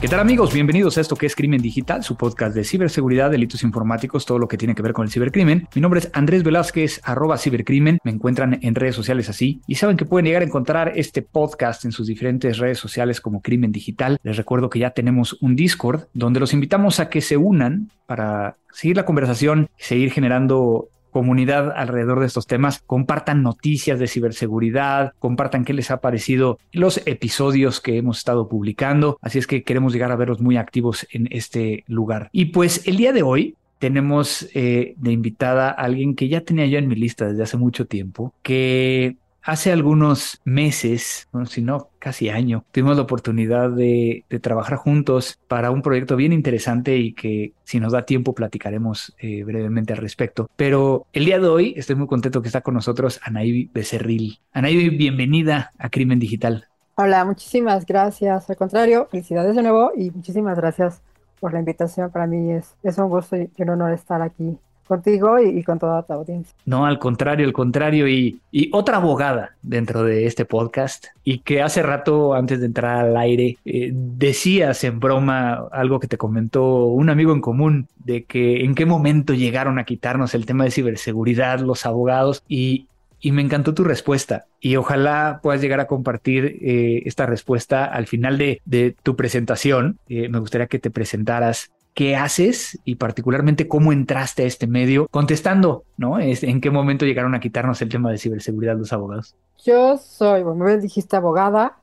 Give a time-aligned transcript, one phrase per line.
[0.00, 0.54] ¿Qué tal amigos?
[0.54, 4.48] Bienvenidos a esto que es Crimen Digital, su podcast de ciberseguridad, delitos informáticos, todo lo
[4.48, 5.68] que tiene que ver con el cibercrimen.
[5.74, 7.98] Mi nombre es Andrés Velázquez, arroba cibercrimen.
[8.02, 11.84] Me encuentran en redes sociales así y saben que pueden llegar a encontrar este podcast
[11.84, 14.16] en sus diferentes redes sociales como Crimen Digital.
[14.22, 18.56] Les recuerdo que ya tenemos un Discord donde los invitamos a que se unan para
[18.72, 25.64] seguir la conversación seguir generando comunidad alrededor de estos temas, compartan noticias de ciberseguridad, compartan
[25.64, 30.12] qué les ha parecido los episodios que hemos estado publicando, así es que queremos llegar
[30.12, 32.28] a verlos muy activos en este lugar.
[32.32, 36.66] Y pues el día de hoy tenemos eh, de invitada a alguien que ya tenía
[36.66, 42.28] yo en mi lista desde hace mucho tiempo, que Hace algunos meses, si no casi
[42.28, 47.80] año, tuvimos la oportunidad de, trabajar juntos para un proyecto bien interesante y que si
[47.80, 50.50] nos da tiempo platicaremos eh, brevemente al respecto.
[50.56, 54.40] Pero el día de hoy estoy muy contento que está con nosotros Anaí Becerril.
[54.52, 56.66] Anaí, bienvenida a Crimen Digital.
[56.96, 58.50] Hola, muchísimas gracias.
[58.50, 61.02] Al contrario, felicidades de nuevo y muchísimas gracias
[61.40, 62.10] por la invitación.
[62.10, 64.58] Para mí es, es un gusto y un honor estar aquí
[64.90, 66.52] contigo y, con toda tu audiencia.
[66.66, 68.08] No, al contrario, al contrario.
[68.08, 68.40] Y,
[68.72, 73.56] otra abogada dentro de este podcast y que hace rato, antes de entrar al aire,
[73.64, 78.74] eh, decías en broma algo que te comentó un amigo en común de que en
[78.74, 82.88] qué momento llegaron a quitarnos el tema de ciberseguridad los abogados y,
[83.20, 88.06] y me encantó tu respuesta y ojalá puedas llegar a compartir eh, esta respuesta al
[88.06, 89.98] final de, de tu presentación.
[90.08, 95.06] Eh, me gustaría que te presentaras qué haces y particularmente cómo entraste a este medio,
[95.10, 96.18] contestando, ¿no?
[96.18, 99.36] ¿En qué momento llegaron a quitarnos el tema de ciberseguridad los abogados?
[99.66, 101.76] Yo soy, bueno, me dijiste abogada,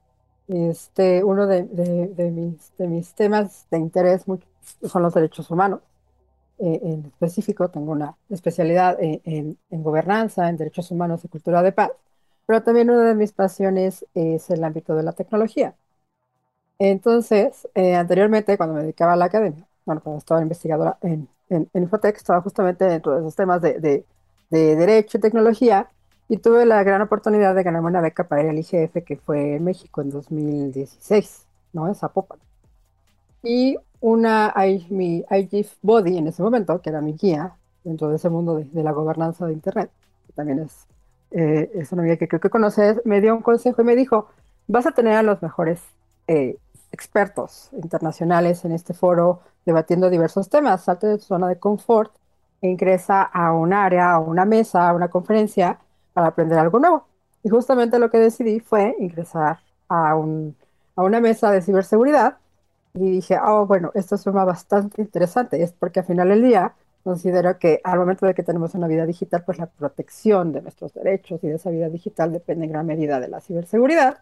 [0.48, 1.66] este, uno de,
[2.32, 4.24] mis, de mis temas de interés
[4.90, 5.82] son los derechos humanos.
[6.58, 11.92] Eh, en específico, tengo una especialidad en, gobernanza, en derechos humanos y cultura de paz,
[12.48, 15.76] pero también una de mis pasiones es el ámbito de la tecnología.
[16.80, 21.70] Entonces, eh, anteriormente, cuando me dedicaba a la academia, bueno, cuando estaba investigadora en, en,
[21.74, 24.06] Infotec, estaba justamente dentro de esos temas de, de,
[24.50, 25.90] derecho y tecnología
[26.28, 29.56] y tuve la gran oportunidad de ganarme una beca para ir al IGF que fue
[29.56, 31.88] en México en 2016, ¿no?
[31.88, 32.38] En Zapopan.
[33.44, 34.54] Y una,
[34.90, 37.56] mi IGF Body en ese momento, que era mi guía
[37.86, 39.90] dentro de ese mundo de, la gobernanza de Internet,
[40.28, 40.86] que también es,
[41.32, 44.28] eh, es una amiga que creo que conoces, me dio un consejo y me dijo,
[44.68, 45.80] vas a tener a los mejores
[46.28, 46.58] eh,
[46.92, 50.84] expertos internacionales en este foro debatiendo diversos temas.
[50.86, 52.14] Salte de tu zona de confort
[52.62, 55.78] e ingresa a un área, a una mesa, a una conferencia
[56.14, 57.06] para aprender algo nuevo.
[57.44, 60.56] Y justamente lo que decidí fue ingresar a, un,
[60.96, 62.38] a una mesa de ciberseguridad
[62.94, 65.62] y dije, oh, bueno, esto es tema bastante interesante.
[65.62, 66.74] Es porque al final del día
[67.04, 70.94] considero que al momento de que tenemos una vida digital, pues la protección de nuestros
[70.94, 74.20] derechos y de esa vida digital depende en gran medida de la ciberseguridad.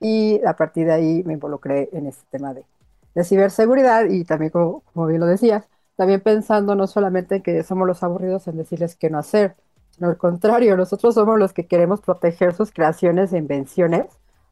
[0.00, 2.64] Y a partir de ahí me involucré en este tema de,
[3.14, 7.86] de ciberseguridad y también, como, bien lo decías, también pensando no solamente en que somos
[7.86, 9.56] los aburridos en decirles qué no hacer,
[9.90, 14.06] sino al contrario, nosotros somos los que queremos proteger sus creaciones e invenciones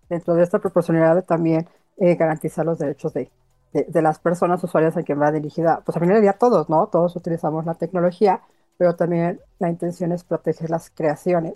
[0.09, 1.69] dentro de esta proporcionalidad de también
[1.99, 3.31] eh, garantizar los derechos de,
[3.73, 5.83] de, las personas usuarias a quien va dirigida.
[5.85, 6.87] Pues al final del día todos, ¿no?
[6.87, 8.43] Todos utilizamos la tecnología,
[8.79, 11.55] pero también la intención es proteger las creaciones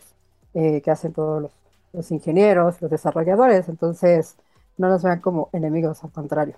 [0.55, 1.53] eh, que hacen todos los,
[1.93, 3.69] los ingenieros, los desarrolladores.
[3.69, 4.37] Entonces,
[4.78, 6.56] no nos vean como enemigos, al contrario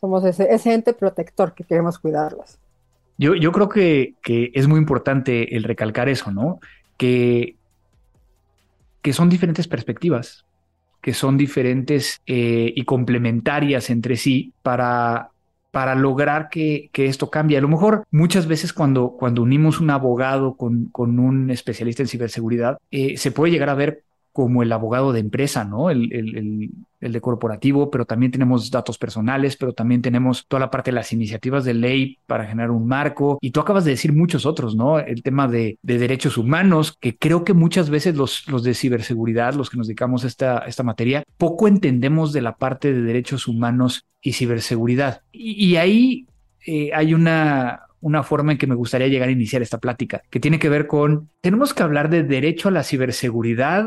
[0.00, 2.58] somos ese, ente protector que queremos cuidarlos.
[3.18, 6.58] Yo, yo creo que, que, es muy importante el recalcar eso, ¿no?
[6.96, 7.56] Que,
[9.02, 10.46] que son diferentes perspectivas,
[11.02, 15.30] que son diferentes eh, y complementarias entre sí para,
[15.70, 17.58] para lograr que, que, esto cambie.
[17.58, 22.08] A lo mejor muchas veces cuando, cuando unimos un abogado con, con un especialista en
[22.08, 24.02] ciberseguridad, eh, se puede llegar a ver
[24.32, 25.90] como el abogado de empresa, ¿no?
[25.90, 26.70] El, el,
[27.00, 30.96] el, de corporativo, pero también tenemos datos personales, pero también tenemos toda la parte de
[30.96, 33.38] las iniciativas de ley para generar un marco.
[33.40, 34.98] Y tú acabas de decir muchos otros, ¿no?
[34.98, 39.54] El tema de, de derechos humanos, que creo que muchas veces los, los de ciberseguridad,
[39.54, 43.48] los que nos dedicamos a esta, esta materia, poco entendemos de la parte de derechos
[43.48, 45.22] humanos y ciberseguridad.
[45.32, 46.26] Y, ahí
[46.66, 50.40] eh, hay una, una forma en que me gustaría llegar a iniciar esta plática, que
[50.40, 53.86] tiene que ver con, tenemos que hablar de derecho a la ciberseguridad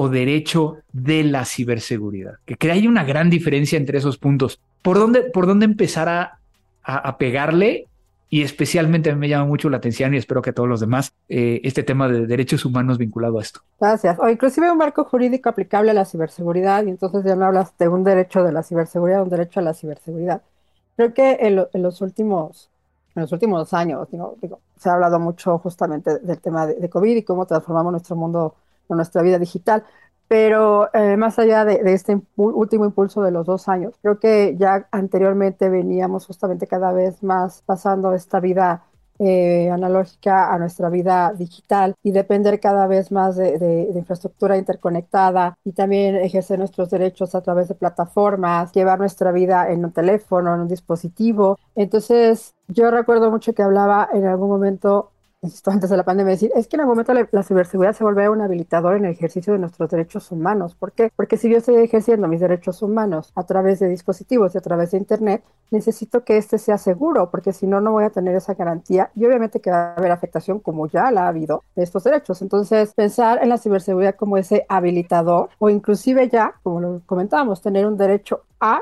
[0.00, 2.34] o derecho de la ciberseguridad.
[2.44, 4.60] Que, que hay una gran diferencia entre esos puntos.
[4.80, 6.38] ¿Por dónde, por dónde empezar a,
[6.84, 7.88] a, pegarle?
[8.30, 11.60] Y especialmente me llama mucho la atención y espero que a todos los demás eh,
[11.64, 13.60] este tema de derechos humanos vinculado a esto.
[13.80, 14.16] Gracias.
[14.20, 17.88] O inclusive un marco jurídico aplicable a la ciberseguridad y entonces ya no hablas de
[17.88, 20.42] un derecho de la ciberseguridad, un derecho a la ciberseguridad.
[20.94, 22.70] Creo que en, los últimos
[23.16, 24.06] en los últimos años
[24.76, 28.54] se ha hablado mucho justamente del tema de, COVID y cómo transformamos nuestro mundo
[28.96, 29.84] nuestra vida digital.
[30.28, 34.86] Pero eh, más allá de, este último impulso de los dos años, creo que ya
[34.92, 38.84] anteriormente veníamos justamente cada vez más pasando esta vida
[39.20, 45.72] eh, analógica a nuestra vida digital y depender cada vez más de, infraestructura interconectada y
[45.72, 50.60] también ejercer nuestros derechos a través de plataformas, llevar nuestra vida en un teléfono, en
[50.60, 51.58] un dispositivo.
[51.74, 55.10] Entonces, yo recuerdo mucho que hablaba en algún momento
[55.42, 58.28] insisto, antes de la pandemia, decir, es que en algún momento la, ciberseguridad se vuelve
[58.28, 60.74] un habilitador en el ejercicio de nuestros derechos humanos.
[60.74, 61.12] ¿Por qué?
[61.14, 64.90] Porque si yo estoy ejerciendo mis derechos humanos a través de dispositivos y a través
[64.90, 68.54] de Internet, necesito que este sea seguro, porque si no, no voy a tener esa
[68.54, 72.04] garantía y obviamente que va a haber afectación, como ya la ha habido, de estos
[72.04, 72.42] derechos.
[72.42, 77.86] Entonces, pensar en la ciberseguridad como ese habilitador o inclusive ya, como lo comentábamos, tener
[77.86, 78.80] un derecho a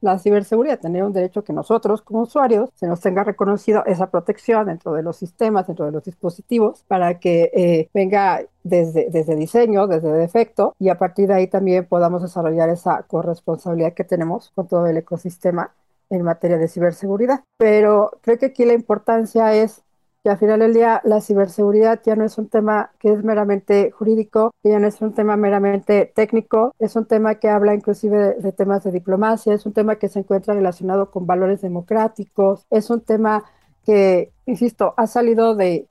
[0.00, 4.66] la ciberseguridad, tener un derecho que nosotros como usuarios se nos tenga reconocido esa protección
[4.66, 9.86] dentro de los sistemas, dentro de los dispositivos, para que eh, venga desde, desde diseño,
[9.86, 14.66] desde defecto, y a partir de ahí también podamos desarrollar esa corresponsabilidad que tenemos con
[14.68, 15.72] todo el ecosistema
[16.10, 17.44] en materia de ciberseguridad.
[17.56, 19.82] Pero creo que aquí la importancia es
[20.22, 23.90] que al final del día la ciberseguridad ya no es un tema que es meramente
[23.90, 28.52] jurídico, ya no es un tema meramente técnico, es un tema que habla inclusive de,
[28.52, 33.00] temas de diplomacia, es un tema que se encuentra relacionado con valores democráticos, es un
[33.00, 33.44] tema
[33.84, 35.86] que, insisto, ha salido de,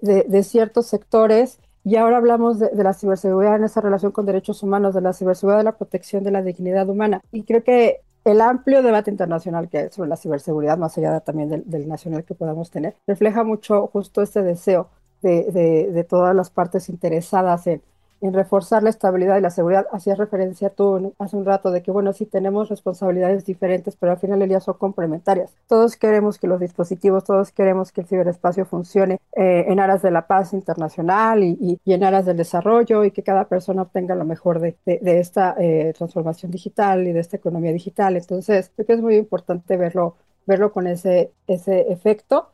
[0.00, 4.62] de, ciertos sectores y ahora hablamos de, de, la ciberseguridad en esa relación con derechos
[4.62, 7.20] humanos, de la ciberseguridad, de la protección de la dignidad humana.
[7.32, 11.64] Y creo que el amplio debate internacional que hay sobre la ciberseguridad, más allá también
[11.66, 14.90] del, nacional que podamos tener, refleja mucho justo este deseo
[15.22, 17.82] de todas las partes interesadas en,
[18.22, 19.86] en reforzar la estabilidad y la seguridad.
[19.92, 24.18] Hacías referencia tú hace un rato de que, bueno, sí tenemos responsabilidades diferentes, pero al
[24.18, 25.50] final del día son complementarias.
[25.66, 30.12] Todos queremos que los dispositivos, todos queremos que el ciberespacio funcione eh, en aras de
[30.12, 34.60] la paz internacional y, en aras del desarrollo y que cada persona obtenga lo mejor
[34.60, 38.16] de, esta eh, transformación digital y de esta economía digital.
[38.16, 40.14] Entonces, creo que es muy importante verlo,
[40.46, 42.50] verlo con ese, ese efecto.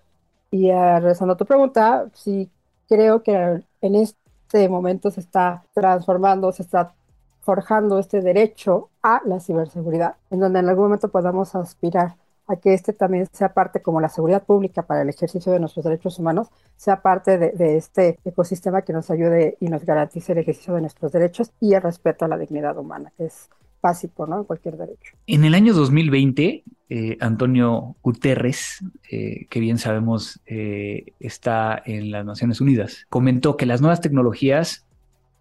[0.50, 2.50] Y uh, regresando a tu pregunta, sí
[2.88, 6.94] creo que en este este momento se está transformando, se está
[7.42, 12.16] forjando este derecho a la ciberseguridad, en donde en algún momento podamos aspirar
[12.46, 15.84] a que este también sea parte como la seguridad pública para el ejercicio de nuestros
[15.84, 16.48] derechos humanos,
[16.78, 20.80] sea parte de, de, este ecosistema que nos ayude y nos garantice el ejercicio de
[20.80, 23.50] nuestros derechos y el respeto a la dignidad humana, que es
[23.80, 24.44] básico, ¿no?
[24.44, 25.14] Cualquier derecho.
[25.26, 32.24] En el año 2020, eh, Antonio Guterres, eh, que bien sabemos eh, está en las
[32.24, 34.86] Naciones Unidas, comentó que las nuevas tecnologías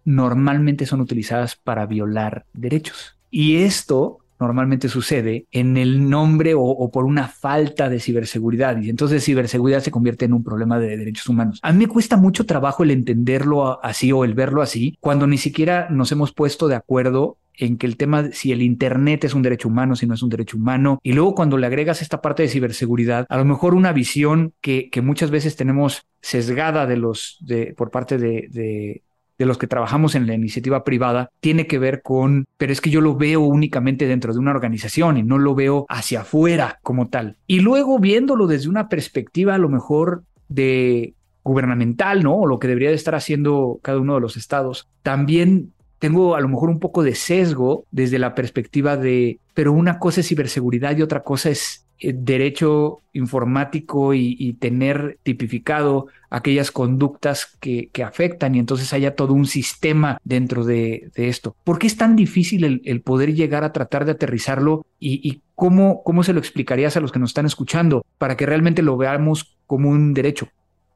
[0.04, 3.16] normalmente son utilizadas para violar derechos.
[3.30, 9.24] Y esto normalmente sucede en el nombre o, por una falta de ciberseguridad y entonces
[9.24, 11.58] ciberseguridad se convierte en un problema de derechos humanos.
[11.62, 15.38] A mí me cuesta mucho trabajo el entenderlo así o el verlo así cuando ni
[15.38, 19.42] siquiera nos hemos puesto de acuerdo en que el tema si el Internet es un
[19.42, 22.42] derecho humano, si no es un derecho humano, y luego cuando le agregas esta parte
[22.42, 27.38] de ciberseguridad, a lo mejor una visión que, que muchas veces tenemos sesgada de los,
[27.40, 29.02] de, por parte de, de,
[29.38, 32.90] de los que trabajamos en la iniciativa privada tiene que ver con, pero es que
[32.90, 37.08] yo lo veo únicamente dentro de una organización y no lo veo hacia afuera como
[37.08, 37.36] tal.
[37.46, 41.14] Y luego viéndolo desde una perspectiva a lo mejor de
[41.44, 42.34] gubernamental, ¿no?
[42.34, 46.40] O lo que debería de estar haciendo cada uno de los estados, también tengo a
[46.40, 50.96] lo mejor un poco de sesgo desde la perspectiva de, pero una cosa es ciberseguridad
[50.96, 58.60] y otra cosa es eh, derecho informático y, tener tipificado aquellas conductas que, afectan y
[58.60, 61.56] entonces haya todo un sistema dentro de, esto.
[61.64, 66.22] ¿Por qué es tan difícil el, poder llegar a tratar de aterrizarlo y, cómo, cómo
[66.22, 69.90] se lo explicarías a los que nos están escuchando para que realmente lo veamos como
[69.90, 70.48] un derecho?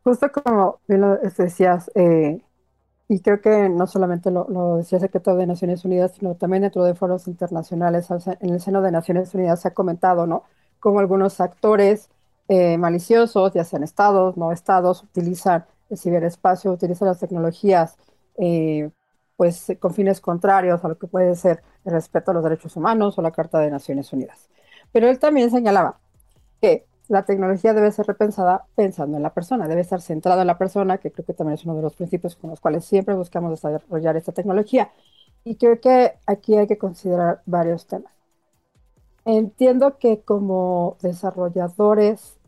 [0.05, 2.41] Justo como lo decías, eh,
[3.13, 6.83] y creo que no solamente lo, decía el secretario de Naciones Unidas, sino también dentro
[6.83, 8.09] de foros internacionales,
[8.41, 10.45] en el seno de Naciones Unidas se ha comentado, ¿no?
[10.81, 12.09] Cómo algunos actores
[12.49, 17.99] eh, maliciosos, ya sean estados, no estados, utilizan el ciberespacio, utilizan las tecnologías,
[18.39, 18.89] eh,
[19.37, 23.19] pues con fines contrarios a lo que puede ser el respeto a los derechos humanos
[23.19, 24.49] o la Carta de Naciones Unidas.
[24.91, 26.01] Pero él también señalaba
[26.63, 30.59] que la tecnología debe ser repensada pensando en la persona, debe estar centrada en la
[30.59, 33.51] persona, que creo que también es uno de los principios con los cuales siempre buscamos
[33.51, 34.91] desarrollar esta tecnología.
[35.45, 38.13] Y creo que aquí hay que considerar varios temas.
[39.25, 42.39] Entiendo que como desarrolladores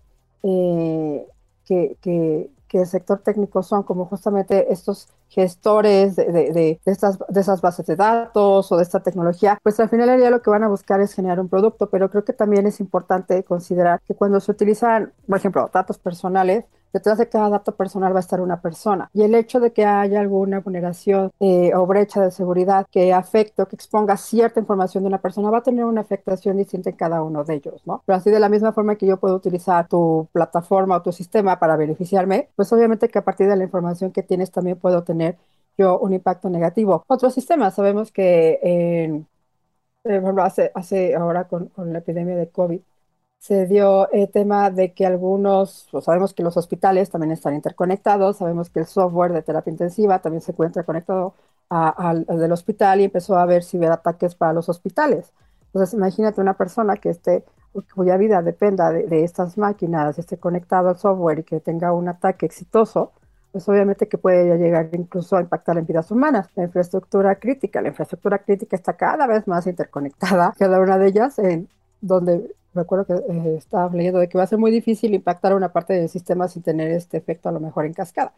[0.43, 1.27] eh,
[1.65, 7.41] que, que, que el sector técnico son como justamente estos gestores de, de, estas, de
[7.41, 10.69] esas bases de datos o de esta tecnología, pues al final lo que van a
[10.69, 14.53] buscar es generar un producto, pero creo que también es importante considerar que cuando se
[14.53, 16.65] utilizan, por ejemplo, datos personales,
[16.95, 19.11] detrás de cada dato personal va a estar una persona.
[19.13, 23.63] Y el hecho de que haya alguna vulneración eh, o brecha de seguridad que afecte
[23.63, 26.97] o que exponga cierta información de una persona va a tener una afectación distinta en
[26.97, 28.03] cada uno de ellos, ¿no?
[28.07, 31.59] Pero así de la misma forma que yo puedo utilizar tu plataforma o tu sistema
[31.59, 35.37] para beneficiarme, pues obviamente que a partir de la información que tienes también puedo tener
[35.77, 37.05] yo un impacto negativo.
[37.09, 39.25] Otros sistemas, sabemos que eh,
[40.05, 42.81] ejemplo, hace, hace ahora con, con, la epidemia de COVID,
[43.45, 48.39] se dio el tema de que algunos, pues sabemos que los hospitales también están interconectados,
[48.39, 51.35] sabemos que el software de terapia intensiva también se encuentra conectado
[51.69, 55.31] al del hospital y empezó a haber ciberataques para los hospitales.
[55.67, 57.45] Entonces, imagínate una persona que esté,
[57.95, 62.09] cuya vida dependa de, de estas máquinas, esté conectado al software y que tenga un
[62.09, 63.13] ataque exitoso,
[63.53, 66.49] pues obviamente que puede llegar incluso a impactar en vidas humanas.
[66.57, 71.39] La infraestructura crítica, la infraestructura crítica está cada vez más interconectada, cada una de ellas,
[71.39, 71.69] en
[72.07, 75.55] donde me acuerdo que eh, estaba leyendo de que va a ser muy difícil impactar
[75.55, 78.35] una parte del sistema sin tener este efecto a lo mejor en cascada.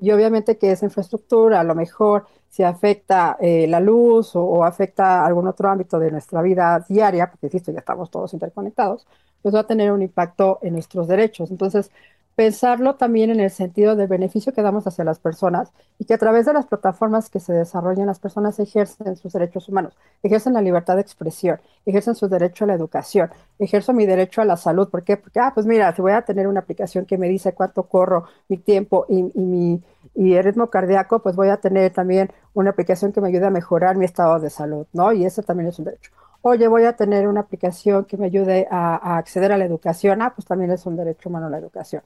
[0.00, 4.64] Y obviamente que esa infraestructura, a lo mejor si afecta eh, la luz o, o,
[4.64, 9.06] afecta algún otro ámbito de nuestra vida diaria, porque insisto, ya estamos todos interconectados,
[9.42, 11.50] pues va a tener un impacto en nuestros derechos.
[11.50, 11.90] Entonces,
[12.36, 16.18] pensarlo también en el sentido del beneficio que damos hacia las personas y que a
[16.18, 20.62] través de las plataformas que se desarrollan las personas ejercen sus derechos humanos, ejercen la
[20.62, 24.88] libertad de expresión, ejercen su derecho a la educación, ejerzo mi derecho a la salud.
[24.88, 25.16] ¿Por qué?
[25.16, 28.24] Porque, ah, pues mira, si voy a tener una aplicación que me dice cuánto corro,
[28.48, 29.82] mi tiempo y, mi
[30.16, 33.96] el ritmo cardíaco, pues voy a tener también una aplicación que me ayude a mejorar
[33.96, 35.12] mi estado de salud, ¿no?
[35.12, 36.10] Y eso también es un derecho
[36.42, 40.22] oye, voy a tener una aplicación que me ayude a, a, acceder a la educación,
[40.22, 42.02] ah, pues también es un derecho humano la educación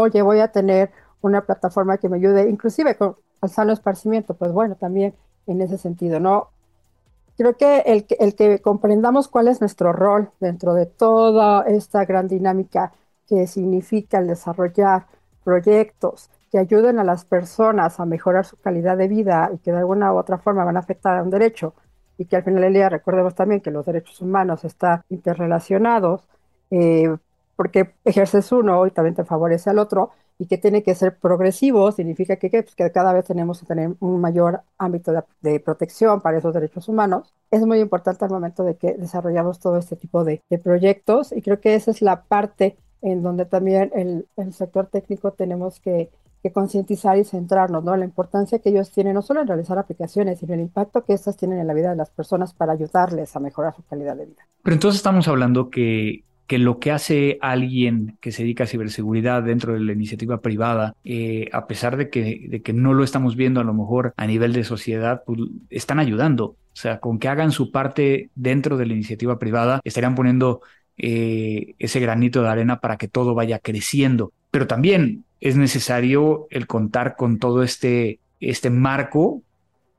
[0.00, 0.90] oye, voy a tener
[1.22, 5.14] una plataforma que me ayude, inclusive con el sano esparcimiento, pues bueno, también
[5.46, 6.50] en ese sentido, ¿no?
[7.36, 12.28] Creo que el, el que comprendamos cuál es nuestro rol dentro de toda esta gran
[12.28, 12.92] dinámica
[13.28, 15.06] que significa el desarrollar
[15.44, 19.78] proyectos que ayuden a las personas a mejorar su calidad de vida y que de
[19.78, 21.74] alguna u otra forma van a afectar a un derecho
[22.18, 26.26] y que al final del día recordemos también que los derechos humanos están interrelacionados,
[26.70, 27.14] eh,
[27.56, 31.90] porque ejerces uno y también te favorece al otro, y que tiene que ser progresivo,
[31.92, 36.20] significa que, pues, que cada vez tenemos que tener un mayor ámbito de, de, protección
[36.20, 37.32] para esos derechos humanos.
[37.50, 41.40] Es muy importante al momento de que desarrollamos todo este tipo de, de proyectos y
[41.40, 46.10] creo que esa es la parte en donde también el, el sector técnico tenemos que,
[46.42, 47.96] que concientizar y centrarnos, ¿no?
[47.96, 51.36] La importancia que ellos tienen, no solo en realizar aplicaciones, sino el impacto que estas
[51.36, 54.46] tienen en la vida de las personas para ayudarles a mejorar su calidad de vida.
[54.62, 59.42] Pero entonces estamos hablando que que lo que hace alguien que se dedica a ciberseguridad
[59.42, 63.64] dentro de la iniciativa privada, eh, a pesar de que, no lo estamos viendo a
[63.64, 66.44] lo mejor a nivel de sociedad, pues, están ayudando.
[66.44, 70.60] O sea, con que hagan su parte dentro de la iniciativa privada, estarían poniendo
[70.98, 74.32] eh, ese granito de arena para que todo vaya creciendo.
[74.50, 79.42] Pero también es necesario el contar con todo este, este marco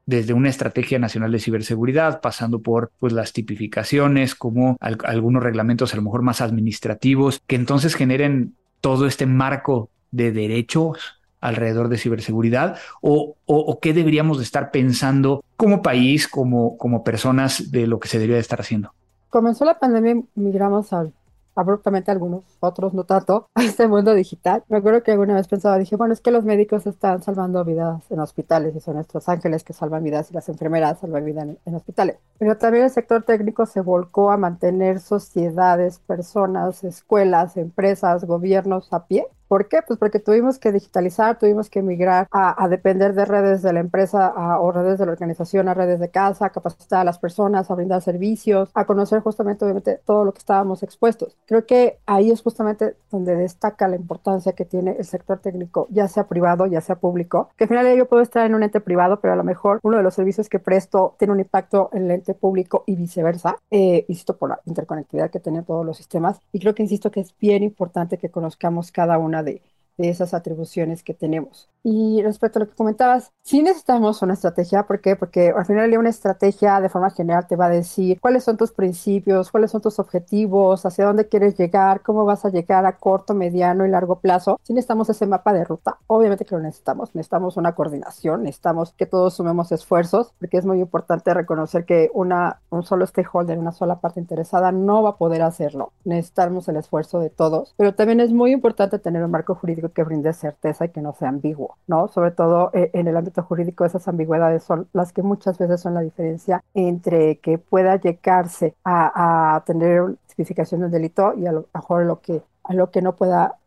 [0.07, 5.93] desde una estrategia nacional de ciberseguridad, pasando por pues, las tipificaciones, como al, algunos reglamentos
[5.93, 11.97] a lo mejor más administrativos, que entonces generen todo este marco de derechos alrededor de
[11.97, 13.35] ciberseguridad o,
[13.81, 18.35] qué deberíamos de estar pensando como país, como, como personas de lo que se debería
[18.35, 18.93] de estar haciendo?
[19.29, 21.13] Comenzó la pandemia, migramos al
[21.55, 24.63] abruptamente algunos, otros no tanto, a este mundo digital.
[24.67, 28.03] Me acuerdo que alguna vez pensaba, dije, bueno, es que los médicos están salvando vidas
[28.11, 31.59] en hospitales y son nuestros ángeles que salvan vidas y las enfermeras salvan vidas en,
[31.65, 32.17] en hospitales.
[32.39, 39.05] Pero también el sector técnico se volcó a mantener sociedades, personas, escuelas, empresas, gobiernos a
[39.07, 39.79] pie ¿Por qué?
[39.81, 43.79] Pues porque tuvimos que digitalizar, tuvimos que migrar a, a depender de redes de la
[43.79, 47.17] empresa a, o redes de la organización, a redes de casa, a capacitar a las
[47.17, 51.37] personas, a brindar servicios, a conocer justamente, obviamente, todo lo que estábamos expuestos.
[51.45, 56.07] Creo que ahí es justamente donde destaca la importancia que tiene el sector técnico, ya
[56.07, 59.19] sea privado, ya sea público, que al final yo puedo estar en un ente privado,
[59.19, 62.11] pero a lo mejor uno de los servicios que presto tiene un impacto en el
[62.11, 66.39] ente público y viceversa, eh, insisto, por la interconectividad que tienen todos los sistemas.
[66.53, 69.61] Y creo que insisto que es bien importante que conozcamos cada una de,
[69.97, 71.69] de esas atribuciones que tenemos.
[71.83, 74.83] Y respecto a lo que comentabas, sí necesitamos una estrategia.
[74.83, 75.15] ¿Por qué?
[75.15, 78.71] Porque al final una estrategia de forma general te va a decir cuáles son tus
[78.71, 83.33] principios, cuáles son tus objetivos, hacia dónde quieres llegar, cómo vas a llegar a corto,
[83.33, 84.59] mediano y largo plazo.
[84.63, 85.97] Sí necesitamos ese mapa de ruta.
[86.07, 87.15] Obviamente que lo necesitamos.
[87.15, 92.59] Necesitamos una coordinación, necesitamos que todos sumemos esfuerzos, porque es muy importante reconocer que una,
[92.69, 95.93] un solo stakeholder, una sola parte interesada no va a poder hacerlo.
[96.03, 97.73] Necesitamos el esfuerzo de todos.
[97.77, 101.13] Pero también es muy importante tener un marco jurídico que brinde certeza y que no
[101.13, 101.77] sea ambiguo.
[101.87, 102.07] ¿no?
[102.07, 105.93] Sobre todo eh, en el ámbito jurídico, esas ambigüedades son las que muchas veces son
[105.93, 111.67] la diferencia entre que pueda llegarse a, a tener tipificación del delito y a lo
[111.73, 113.57] mejor lo que, a lo que no pueda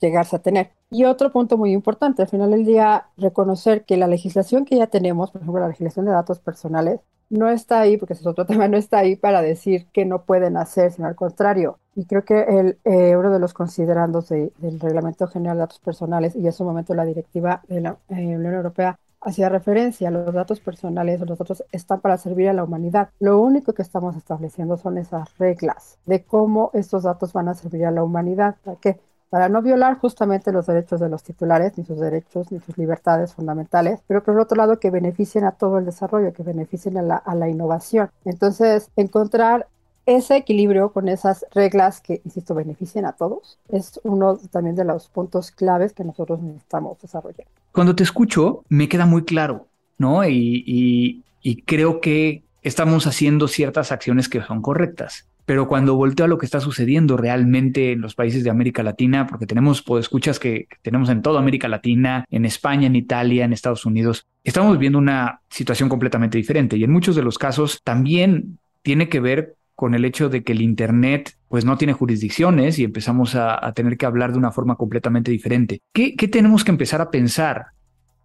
[0.00, 0.70] llegarse a tener.
[0.90, 4.86] Y otro punto muy importante, al final del día, reconocer que la legislación que ya
[4.86, 8.46] tenemos, por ejemplo, la legislación de datos personales, no está ahí, porque ese es otro
[8.46, 11.78] tema, no está ahí para decir que no pueden hacer, sino al contrario.
[11.94, 16.36] Y creo que el, eh, uno de los considerandos del Reglamento General de Datos Personales
[16.36, 20.60] y en su momento la directiva de la eh, Unión Europea hacía referencia, los datos
[20.60, 23.10] personales o los datos están para servir a la humanidad.
[23.18, 27.84] Lo único que estamos estableciendo son esas reglas de cómo estos datos van a servir
[27.86, 28.56] a la humanidad.
[28.64, 29.00] ¿Para qué?
[29.30, 33.34] Para no violar justamente los derechos de los titulares, ni sus derechos, ni sus libertades
[33.34, 37.48] fundamentales, pero por otro lado que beneficien a todo el desarrollo, que beneficien a la,
[37.48, 38.10] innovación.
[38.24, 39.66] Entonces, encontrar
[40.06, 45.08] ese equilibrio con esas reglas que, insisto, beneficien a todos, es uno también de los
[45.08, 47.46] puntos claves que nosotros necesitamos desarrollar.
[47.72, 49.66] Cuando te escucho, me queda muy claro,
[49.98, 50.26] ¿no?
[50.26, 56.28] Y, y creo que estamos haciendo ciertas acciones que son correctas pero cuando volteo a
[56.28, 60.38] lo que está sucediendo realmente en los países de América Latina, porque tenemos pues, escuchas
[60.38, 64.98] que, tenemos en toda América Latina, en España, en Italia, en Estados Unidos, estamos viendo
[64.98, 69.94] una situación completamente diferente y en muchos de los casos también tiene que ver con
[69.94, 74.04] el hecho de que el Internet pues no tiene jurisdicciones y empezamos a, tener que
[74.04, 75.80] hablar de una forma completamente diferente.
[75.94, 77.68] ¿Qué, ¿Qué tenemos que empezar a pensar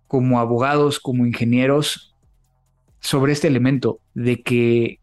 [0.08, 2.18] como abogados, como ingenieros
[3.00, 5.00] sobre este elemento de que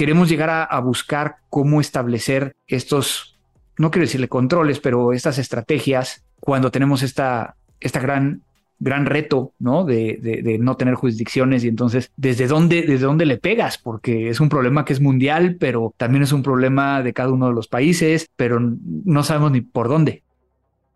[0.00, 3.38] queremos llegar a, buscar cómo establecer estos,
[3.76, 8.40] no quiero decirle controles, pero estas estrategias cuando tenemos esta, esta gran
[8.78, 9.84] gran reto, ¿no?
[9.84, 13.76] De, de, no tener jurisdicciones y entonces, ¿desde dónde, ¿desde dónde le pegas?
[13.76, 17.48] Porque es un problema que es mundial, pero también es un problema de cada uno
[17.48, 20.22] de los países, pero no sabemos ni por dónde.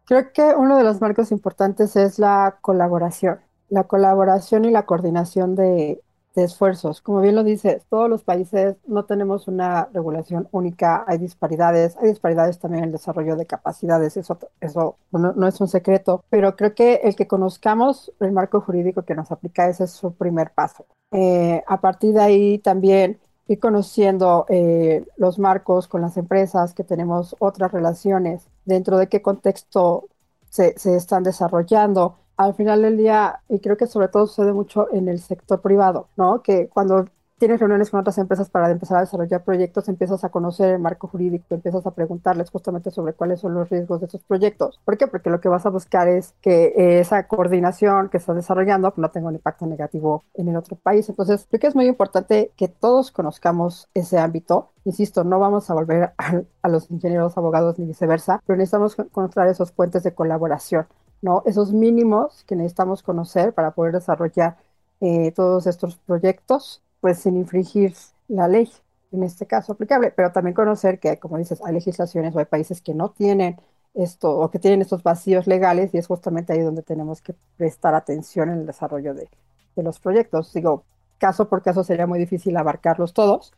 [0.06, 5.56] Creo que uno de los marcos importantes es la colaboración, la colaboración y la coordinación
[5.56, 6.00] de,
[6.34, 7.00] de esfuerzos.
[7.00, 12.08] Como bien lo dices, todos los países no tenemos una regulación única, hay disparidades, hay
[12.08, 16.74] disparidades también en el desarrollo de capacidades, eso, eso no, es un secreto, pero creo
[16.74, 20.86] que el que conozcamos el marco jurídico que nos aplica, ese es su primer paso.
[21.12, 26.82] Eh, a partir de ahí también ir conociendo eh, los marcos con las empresas, que
[26.82, 30.08] tenemos otras relaciones, dentro de qué contexto
[30.48, 34.88] se, se están desarrollando, al final del día, y creo que sobre todo sucede mucho
[34.92, 36.42] en el sector privado, ¿no?
[36.42, 37.06] Que cuando
[37.38, 41.08] tienes reuniones con otras empresas para empezar a desarrollar proyectos, empiezas a conocer el marco
[41.08, 44.80] jurídico, empiezas a preguntarles justamente sobre cuáles son los riesgos de esos proyectos.
[44.84, 45.06] ¿Por qué?
[45.06, 49.28] Porque lo que vas a buscar es que esa coordinación que estás desarrollando no tenga
[49.28, 51.08] un impacto negativo en el otro país.
[51.08, 54.70] Entonces, creo que es muy importante que todos conozcamos ese ámbito.
[54.84, 56.14] Insisto, no vamos a volver a,
[56.62, 60.86] a los ingenieros, abogados ni viceversa, pero necesitamos encontrar esos puentes de colaboración
[61.24, 61.42] ¿no?
[61.46, 64.58] Esos mínimos que necesitamos conocer para poder desarrollar
[65.00, 67.94] eh, todos estos proyectos, pues sin infringir
[68.28, 68.70] la ley,
[69.12, 72.82] en este caso aplicable, pero también conocer que, como dices, hay legislaciones o hay países
[72.82, 73.56] que no tienen
[73.94, 77.94] esto o que tienen estos vacíos legales y es justamente ahí donde tenemos que prestar
[77.94, 79.30] atención en el desarrollo de,
[79.76, 80.52] de los proyectos.
[80.52, 80.84] Digo,
[81.18, 83.52] caso por caso sería muy difícil abarcarlos todos,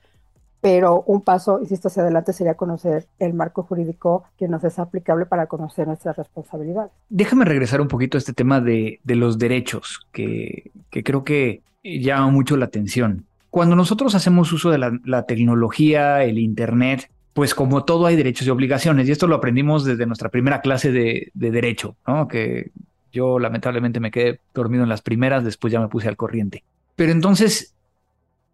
[0.66, 5.24] pero un paso, insisto, hacia adelante sería conocer el marco jurídico que nos es aplicable
[5.24, 6.90] para conocer nuestras responsabilidades.
[7.08, 12.56] Déjame regresar un poquito a este tema de, los derechos, que, creo que llama mucho
[12.56, 13.26] la atención.
[13.48, 18.50] Cuando nosotros hacemos uso de la, tecnología, el Internet, pues como todo hay derechos y
[18.50, 22.26] obligaciones, y esto lo aprendimos desde nuestra primera clase de, de derecho, ¿no?
[22.26, 22.72] que
[23.12, 26.64] yo lamentablemente me quedé dormido en las primeras, después ya me puse al corriente.
[26.96, 27.76] Pero entonces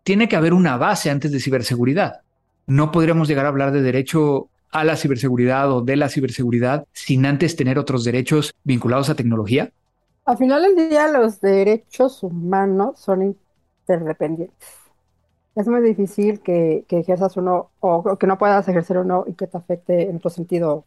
[0.03, 2.21] tiene que haber una base antes de ciberseguridad.
[2.67, 7.27] No podríamos llegar a hablar de derecho a la ciberseguridad o de la ciberseguridad sin
[7.27, 9.71] antes tener otros derechos vinculados a tecnología?
[10.25, 13.37] Al final del día, los derechos humanos son
[13.83, 14.69] interdependientes.
[15.55, 19.59] Es muy difícil que, ejerzas uno o, que no puedas ejercer uno y que te
[19.59, 20.87] afecte en otro sentido.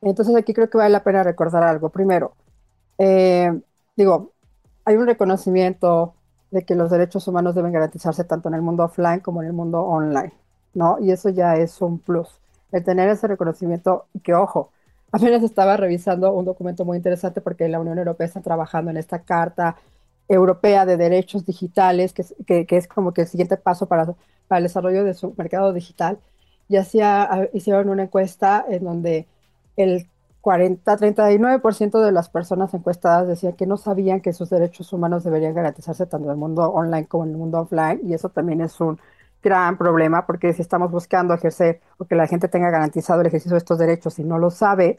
[0.00, 1.90] Entonces aquí creo que vale la pena recordar algo.
[1.90, 2.34] Primero,
[2.96, 3.52] eh,
[3.96, 4.32] digo,
[4.86, 6.14] hay un reconocimiento
[6.50, 9.52] de que los derechos humanos deben garantizarse tanto en el mundo offline como en el
[9.52, 10.32] mundo online,
[10.74, 10.98] ¿no?
[11.00, 12.40] Y eso ya es un plus.
[12.72, 14.70] El tener ese reconocimiento que, ojo,
[15.12, 19.20] apenas estaba revisando un documento muy interesante porque la Unión Europea está trabajando en esta
[19.20, 19.76] Carta
[20.28, 24.14] Europea de Derechos Digitales, que, que, es como que el siguiente paso para,
[24.46, 26.18] para el desarrollo de su mercado digital.
[26.68, 29.26] Y hacía, hicieron una encuesta en donde
[29.76, 30.08] el
[30.40, 35.54] 40, 39% de las personas encuestadas decían que no sabían que sus derechos humanos deberían
[35.54, 38.80] garantizarse tanto en el mundo online como en el mundo offline, y eso también es
[38.80, 38.98] un
[39.42, 43.52] gran problema, porque si estamos buscando ejercer o que la gente tenga garantizado el ejercicio
[43.52, 44.98] de estos derechos y no lo sabe,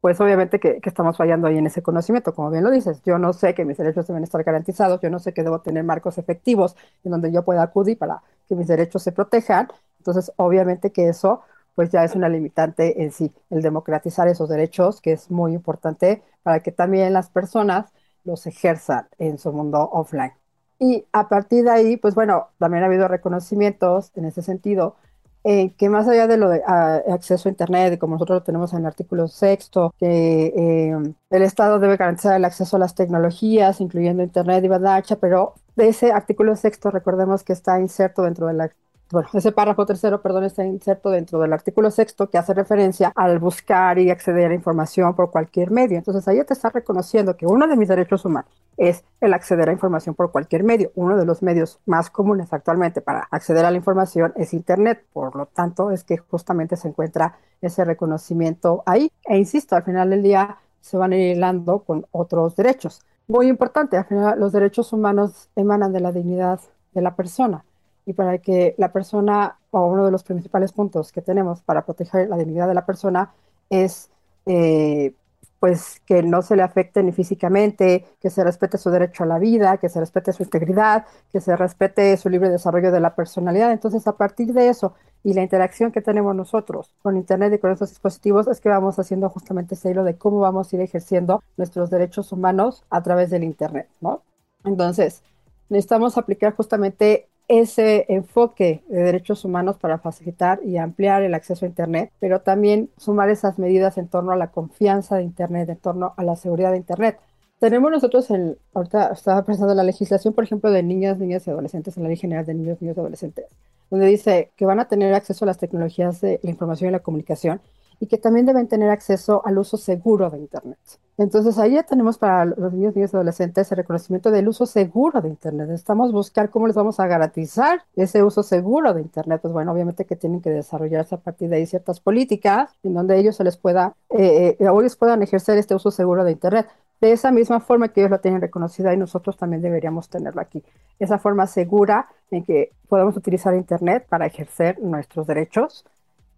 [0.00, 3.18] pues obviamente que, que, estamos fallando ahí en ese conocimiento, como bien lo dices, yo
[3.18, 6.18] no sé que mis derechos deben estar garantizados, yo no sé que debo tener marcos
[6.18, 11.08] efectivos en donde yo pueda acudir para que mis derechos se protejan, entonces obviamente que
[11.08, 11.42] eso
[11.74, 16.22] pues ya es una limitante en sí, el democratizar esos derechos, que es muy importante
[16.42, 17.92] para que también las personas
[18.24, 20.32] los ejerzan en su mundo offline.
[20.78, 24.96] Y a partir de ahí, pues bueno, también ha habido reconocimientos en ese sentido,
[25.44, 28.80] eh, que más allá de lo de acceso a Internet, como nosotros lo tenemos en
[28.80, 34.22] el artículo sexto, que eh, el Estado debe garantizar el acceso a las tecnologías, incluyendo
[34.22, 38.70] Internet y banda pero de ese artículo sexto recordemos que está inserto dentro de la
[39.12, 43.38] bueno, ese párrafo tercero, perdón, está inserto dentro del artículo sexto que hace referencia al
[43.38, 45.98] buscar y acceder a información por cualquier medio.
[45.98, 49.72] Entonces ahí te está reconociendo que uno de mis derechos humanos es el acceder a
[49.72, 50.92] información por cualquier medio.
[50.94, 55.04] Uno de los medios más comunes actualmente para acceder a la información es Internet.
[55.12, 59.12] Por lo tanto, es que justamente se encuentra ese reconocimiento ahí.
[59.26, 63.02] E insisto, al final del día se van a ir hilando con otros derechos.
[63.28, 66.60] Muy importante, al final los derechos humanos emanan de la dignidad
[66.94, 67.62] de la persona
[68.04, 72.28] y para que la persona, o uno de los principales puntos que tenemos para proteger
[72.28, 73.32] la dignidad de la persona
[73.70, 74.10] es
[74.46, 75.14] eh,
[75.62, 79.38] pues que no se le afecte ni físicamente, que se respete su derecho a la
[79.38, 83.70] vida, que se respete su integridad, que se respete su libre desarrollo de la personalidad.
[83.70, 87.70] Entonces, a partir de eso y la interacción que tenemos nosotros con Internet y con
[87.70, 91.44] estos dispositivos, es que vamos haciendo justamente ese hilo de cómo vamos a ir ejerciendo
[91.56, 94.22] nuestros derechos humanos a través del Internet, ¿no?
[94.64, 95.22] Entonces,
[95.68, 101.68] necesitamos aplicar justamente ese enfoque de derechos humanos para facilitar y ampliar el acceso a
[101.68, 106.14] Internet, pero también sumar esas medidas en torno a la confianza de Internet, en torno
[106.16, 107.18] a la seguridad de Internet.
[107.58, 111.50] Tenemos nosotros, en, ahorita estaba pensando en la legislación, por ejemplo, de niñas, niñas y
[111.50, 113.44] adolescentes, en la Ley General de Niños, Niños y Adolescentes,
[113.90, 117.00] donde dice que van a tener acceso a las tecnologías de la información y la
[117.00, 117.60] comunicación
[118.02, 120.76] y que también deben tener acceso al uso seguro de Internet.
[121.18, 125.20] Entonces, ahí ya tenemos para los niños, niños y adolescentes el reconocimiento del uso seguro
[125.20, 125.70] de Internet.
[125.70, 129.40] Estamos buscar cómo les vamos a garantizar ese uso seguro de Internet.
[129.40, 133.16] Pues bueno, obviamente que tienen que desarrollarse a partir de ahí ciertas políticas en donde
[133.20, 136.66] ellos se les pueda, eh, eh, ellos puedan ejercer este uso seguro de Internet.
[137.00, 140.64] De esa misma forma que ellos lo tienen reconocida y nosotros también deberíamos tenerlo aquí.
[140.98, 145.84] Esa forma segura en que podemos utilizar Internet para ejercer nuestros derechos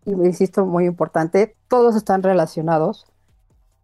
[0.05, 3.07] y insisto, muy importante, todos están relacionados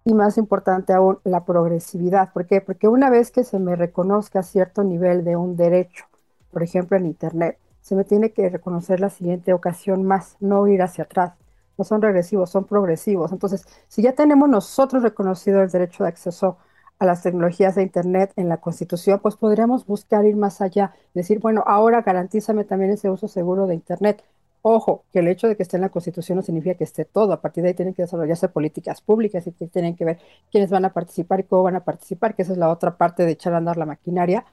[0.05, 2.33] y más importante aún, la progresividad.
[2.33, 2.61] ¿Por qué?
[2.61, 6.05] Porque una vez que se me reconozca cierto nivel de un derecho,
[6.51, 10.83] por ejemplo en Internet, se me tiene que reconocer la siguiente ocasión más, no ir
[10.83, 11.33] hacia atrás.
[11.79, 13.33] No son regresivos, son progresivos.
[13.33, 16.59] Entonces, si ya tenemos nosotros reconocido el derecho de acceso
[16.99, 21.41] a las tecnologías de Internet en la Constitución, pues podríamos buscar ir más allá, decir,
[21.41, 24.23] bueno, ahora garantízame también ese uso seguro de Internet.
[24.63, 27.33] Ojo, que el hecho de que esté en la Constitución no significa que esté todo.
[27.33, 30.19] A partir de ahí tienen que desarrollarse políticas públicas y tienen que ver
[30.51, 33.25] quiénes van a participar y cómo van a participar, que esa es la otra parte
[33.25, 34.45] de echar a andar la maquinaria.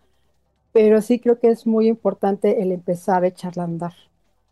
[0.72, 3.94] Pero sí creo que es muy importante el empezar a echarla a andar.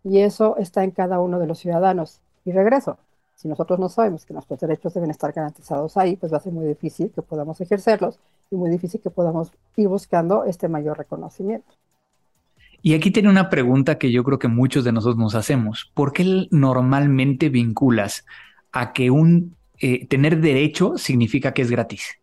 [0.04, 2.20] Y eso está en cada uno de los ciudadanos.
[2.44, 2.98] Y regreso,
[3.36, 6.54] si nosotros no sabemos que nuestros derechos deben estar garantizados ahí, pues va a ser
[6.54, 8.20] muy difícil que podamos ejercerlos
[8.52, 11.74] y muy difícil que podamos ir buscando este mayor reconocimiento.
[12.86, 15.90] Y aquí tiene una pregunta que yo creo que muchos de nosotros nos hacemos.
[15.96, 18.28] ¿Por qué normalmente vinculas
[18.72, 22.20] a que un eh, tener derecho significa que es gratis?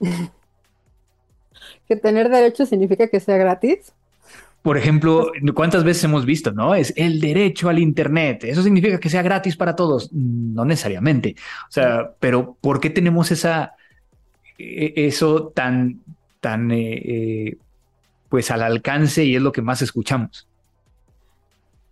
[1.86, 3.92] ¿Que tener derecho significa que sea gratis?
[4.62, 6.74] Por ejemplo, ¿cuántas veces hemos visto, no?
[6.74, 8.44] Es el derecho al Internet.
[8.44, 10.10] ¿Eso significa que sea gratis para todos?
[10.14, 11.36] No necesariamente.
[11.68, 13.74] O sea, pero ¿por qué tenemos esa,
[14.56, 16.00] e, eso tan,
[16.40, 17.56] tan eh, eh,
[18.34, 20.48] pues al alcance y es lo que más escuchamos.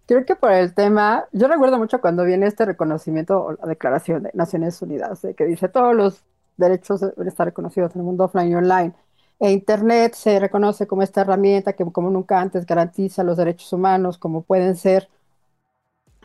[0.06, 4.24] Creo que por el tema, yo recuerdo mucho cuando viene este reconocimiento o la declaración
[4.24, 6.24] de Naciones Unidas, que dice todos los
[6.56, 8.92] derechos deben estar reconocidos en el mundo offline y online.
[9.38, 14.18] E Internet se reconoce como esta herramienta que como nunca antes garantiza los derechos humanos,
[14.18, 15.08] como pueden ser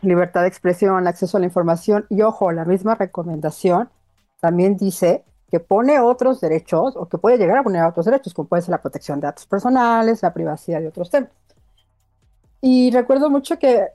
[0.00, 3.88] libertad de expresión, acceso a la información y ojo, la misma recomendación
[4.40, 8.48] también dice que pone otros derechos o que puede llegar a poner otros derechos, como
[8.48, 11.30] puede ser la protección de datos personales, la privacidad y otros temas.
[12.60, 13.86] Y recuerdo mucho que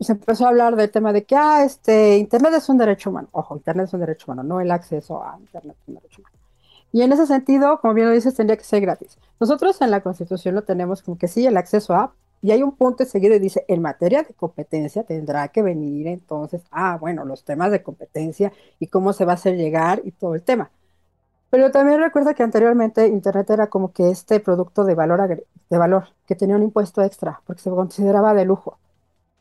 [0.00, 3.28] se empezó a hablar del tema de que, ah, este, Internet es un derecho humano.
[3.32, 6.36] Ojo, Internet es un derecho humano, no el acceso a Internet es un derecho humano.
[6.92, 9.18] Y en ese sentido, como bien lo dices, tendría que ser gratis.
[9.40, 12.72] Nosotros en la Constitución lo tenemos como que sí, el acceso a, y hay un
[12.72, 17.44] punto seguido y dice, en materia de competencia tendrá que venir entonces, ah, bueno, los
[17.44, 20.70] temas de competencia y cómo se va a hacer llegar y todo el tema.
[21.52, 26.08] Pero también recuerda que anteriormente Internet era como que este producto de valor, de valor
[26.26, 28.80] que tenía un impuesto extra, porque se consideraba de lujo.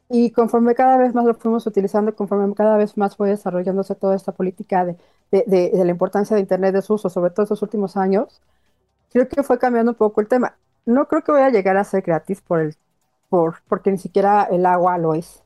[0.09, 4.15] Y conforme cada vez más lo fuimos utilizando, conforme cada vez más fue desarrollándose toda
[4.15, 4.97] esta política de,
[5.31, 8.41] de, la importancia de Internet de su uso, sobre todo estos últimos años,
[9.11, 10.57] creo que fue cambiando un poco el tema.
[10.85, 12.77] No creo que vaya a llegar a ser gratis por el,
[13.29, 15.43] por, porque ni siquiera el agua lo es.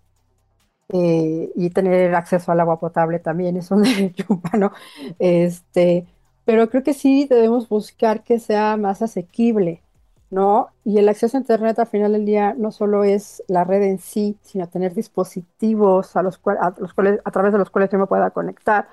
[0.89, 4.71] eh, y tener acceso al agua potable también es un derecho humano.
[5.19, 6.08] Este,
[6.45, 9.81] pero creo que sí debemos buscar que sea más asequible,
[10.29, 10.69] ¿no?
[10.84, 13.99] Y el acceso a Internet al final del día no solo es la red en
[13.99, 17.97] sí, sino tener dispositivos a, los a, los cuales, a través de los cuales yo
[17.97, 18.88] me pueda conectar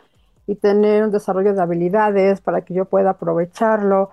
[0.46, 4.10] y tener un desarrollo de habilidades para que yo pueda aprovecharlo.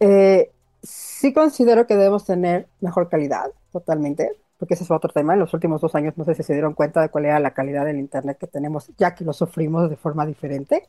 [0.00, 0.50] Eh,
[0.82, 5.34] sí considero que debemos tener mejor calidad, totalmente, porque ese es otro tema.
[5.34, 7.52] En los últimos dos años no sé si se dieron cuenta de cuál era la
[7.52, 10.88] calidad del Internet que tenemos, ya que lo sufrimos de forma diferente.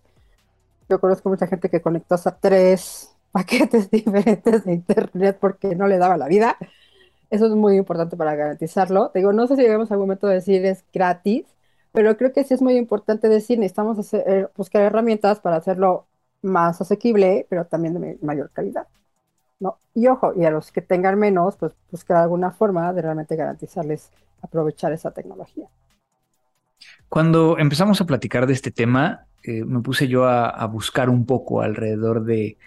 [0.90, 5.98] Yo conozco mucha gente que conectó hasta tres paquetes diferentes de Internet porque no le
[5.98, 6.58] daba la vida.
[7.30, 9.12] Eso es muy importante para garantizarlo.
[9.14, 11.46] digo, no sé si llegamos algún momento de decir es gratis,
[11.92, 16.06] pero creo que sí es muy importante decir, necesitamos eh, buscar herramientas para hacerlo
[16.42, 18.88] más asequible, pero también de mayor calidad.
[19.60, 19.78] ¿no?
[19.94, 24.12] Y ojo, y a los que tengan menos, pues buscar alguna forma de realmente garantizarles
[24.42, 25.68] aprovechar esa tecnología.
[27.10, 31.62] Cuando empezamos a platicar de este tema, eh, me puse yo a, buscar un poco
[31.62, 32.58] alrededor de,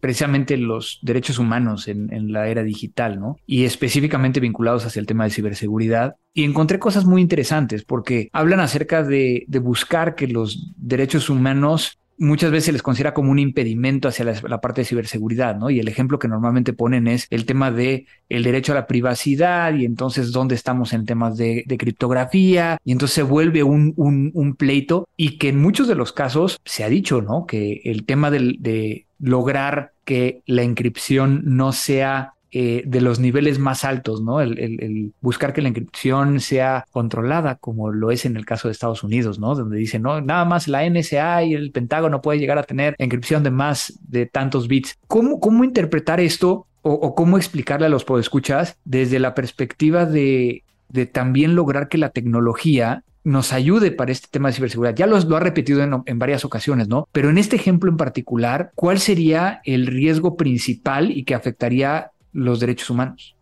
[0.00, 3.36] precisamente los derechos humanos en, la era digital, ¿no?
[3.46, 6.16] Y específicamente vinculados hacia el tema de ciberseguridad.
[6.32, 12.50] Y encontré cosas muy interesantes porque hablan acerca de buscar que los derechos humanos muchas
[12.50, 15.70] veces se les considera como un impedimento hacia la, parte de ciberseguridad, ¿no?
[15.70, 19.74] Y el ejemplo que normalmente ponen es el tema de el derecho a la privacidad
[19.74, 25.08] y entonces dónde estamos en temas de, criptografía y entonces se vuelve un, un, pleito
[25.16, 27.46] y que en muchos de los casos se ha dicho, ¿no?
[27.46, 33.84] Que el tema de lograr que la inscripción no sea eh, de los niveles más
[33.84, 34.40] altos, ¿no?
[34.40, 39.04] El, buscar que la encripción sea controlada, como lo es en el caso de Estados
[39.04, 39.54] Unidos, ¿no?
[39.54, 43.44] Donde dicen, no, nada más la NSA y el Pentágono puede llegar a tener encripción
[43.44, 44.98] de más de tantos bits.
[45.06, 50.64] ¿Cómo, cómo interpretar esto o, cómo explicarle a los podescuchas desde la perspectiva de,
[51.12, 54.96] también lograr que la tecnología nos ayude para este tema de ciberseguridad.
[54.96, 57.06] Ya lo, lo ha repetido en, en, varias ocasiones, ¿no?
[57.12, 62.60] Pero en este ejemplo en particular, ¿cuál sería el riesgo principal y que afectaría los
[62.60, 63.36] derechos humanos?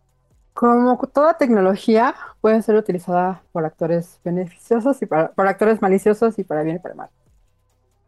[0.55, 6.45] Como toda tecnología puede ser utilizada por actores beneficiosos y para, por actores maliciosos y
[6.45, 7.11] para bien y para mal.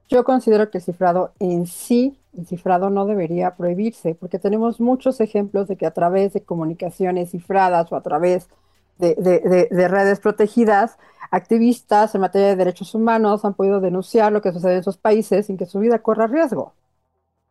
[0.09, 5.21] Yo considero que el cifrado en sí, el cifrado no debería prohibirse, porque tenemos muchos
[5.21, 8.49] ejemplos de que a través de comunicaciones cifradas o a través
[8.99, 9.15] de,
[9.71, 10.99] de redes protegidas,
[11.31, 15.47] activistas en materia de derechos humanos han podido denunciar lo que sucede en sus países
[15.47, 16.75] sin que su vida corra riesgo.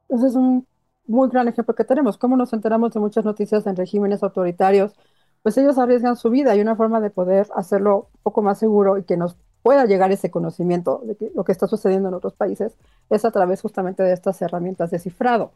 [0.10, 0.68] Entonces es un
[1.10, 2.18] muy gran ejemplo que tenemos.
[2.18, 4.94] ¿Cómo nos enteramos de muchas noticias en regímenes autoritarios?
[5.42, 8.98] Pues ellos arriesgan su vida y una forma de poder hacerlo un poco más seguro
[8.98, 12.74] y que nos pueda llegar ese conocimiento de lo que está sucediendo en otros países
[13.10, 15.52] es a través justamente de estas herramientas de cifrado,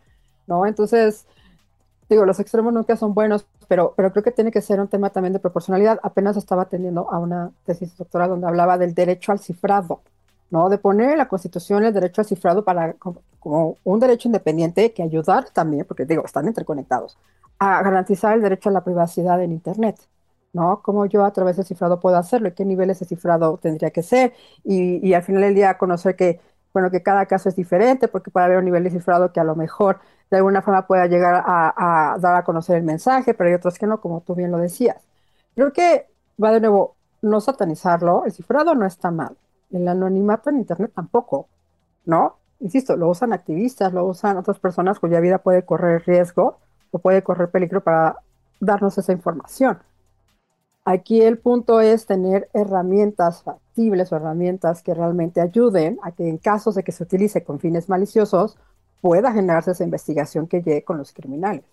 [0.48, 0.66] ¿no?
[0.66, 1.26] Entonces,
[2.10, 5.12] digo, los extremos nunca son buenos, pero, pero creo que tiene que ser un tema
[5.12, 6.00] también de proporcionalidad.
[6.04, 10.02] Apenas estaba atendiendo a una tesis doctoral donde hablaba del derecho al cifrado,
[10.50, 10.70] ¿no?
[10.70, 15.04] De poner en la Constitución el derecho al cifrado para, como, un derecho independiente que
[15.04, 17.18] ayudar también, porque digo, están interconectados,
[17.60, 19.98] a garantizar el derecho a la privacidad en Internet,
[20.54, 20.82] ¿no?
[20.82, 24.04] Cómo yo a través del cifrado puedo hacerlo y qué niveles de cifrado tendría que
[24.04, 26.40] ser y, y al final del día conocer que,
[26.74, 29.44] bueno, que cada caso es diferente porque puede haber un nivel de cifrado que a
[29.44, 33.50] lo mejor de alguna forma pueda llegar a, a dar a conocer el mensaje, pero
[33.50, 34.98] hay otros que no, como tú bien lo decías.
[35.56, 36.08] Creo que
[36.44, 39.36] va de nuevo, no satanizarlo, el cifrado no está mal
[39.74, 41.48] el anonimato en Internet tampoco,
[42.06, 42.38] ¿no?
[42.60, 46.60] Insisto, lo usan activistas, lo usan otras personas cuya vida puede correr riesgo
[46.92, 48.18] o puede correr peligro para
[48.60, 49.80] darnos esa información.
[50.86, 56.38] Aquí el punto es tener herramientas factibles o herramientas que realmente ayuden a que en
[56.38, 58.58] casos de que se utilice con fines maliciosos
[59.02, 61.64] pueda generarse esa investigación que llegue con los criminales.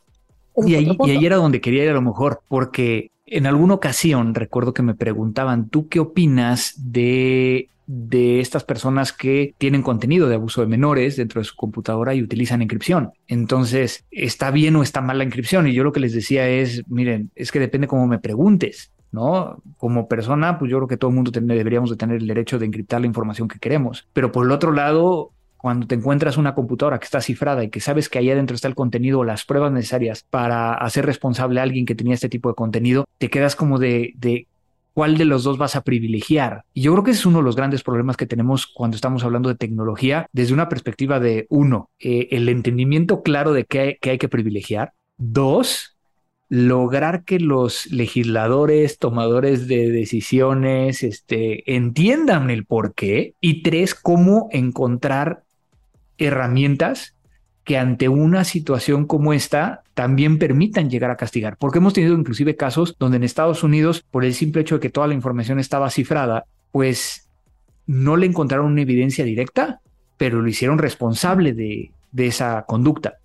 [0.57, 4.35] y ahí, y ahí era donde quería ir a lo mejor, porque en alguna ocasión
[4.35, 10.37] recuerdo que me preguntaban, ¿tú qué opinas de de estas personas que tienen contenido de
[10.37, 13.11] abuso de menores dentro de su computadora y utilizan encripción.
[13.27, 15.67] Entonces, ¿está bien o está mal la encripción?
[15.67, 18.93] Y yo lo que les decía es, miren, es que depende cómo me preguntes.
[19.11, 19.61] ¿no?
[19.77, 22.67] Como persona, pues yo creo que todo el mundo deberíamos de tener el derecho de
[22.67, 24.07] encriptar la información que queremos.
[24.13, 27.81] Pero por el otro lado, cuando te encuentras una computadora que está cifrada y que
[27.81, 31.65] sabes que ahí adentro está el contenido o las pruebas necesarias para hacer responsable a
[31.65, 34.47] alguien que tenía este tipo de contenido, te quedas como de, de
[34.95, 36.65] cuál de los dos vas a privilegiar.
[36.73, 39.25] Y yo creo que ese es uno de los grandes problemas que tenemos cuando estamos
[39.25, 44.19] hablando de tecnología desde una perspectiva de, uno, eh, el entendimiento claro de qué, hay
[44.19, 44.93] que privilegiar.
[45.19, 45.97] Dos,
[46.49, 53.35] lograr que los legisladores, tomadores de decisiones, este, entiendan el por qué.
[53.41, 55.45] Y tres, cómo encontrar
[56.21, 57.17] herramientas
[57.65, 61.57] que ante una situación como esta también permitan llegar a castigar.
[61.57, 64.91] Porque hemos tenido inclusive casos donde en Estados Unidos, por el simple hecho de que
[64.91, 67.29] toda la información estaba cifrada, pues
[67.87, 69.81] no le encontraron una evidencia directa,
[70.17, 73.19] pero lo hicieron responsable de, esa conducta,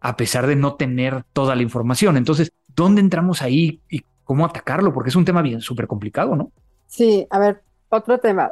[0.00, 2.16] a pesar de no tener toda la información.
[2.16, 4.92] Entonces, ¿dónde entramos ahí y cómo atacarlo?
[4.92, 6.52] Porque es un tema bien súper complicado, ¿no?
[6.86, 8.50] Sí, a ver, otro tema.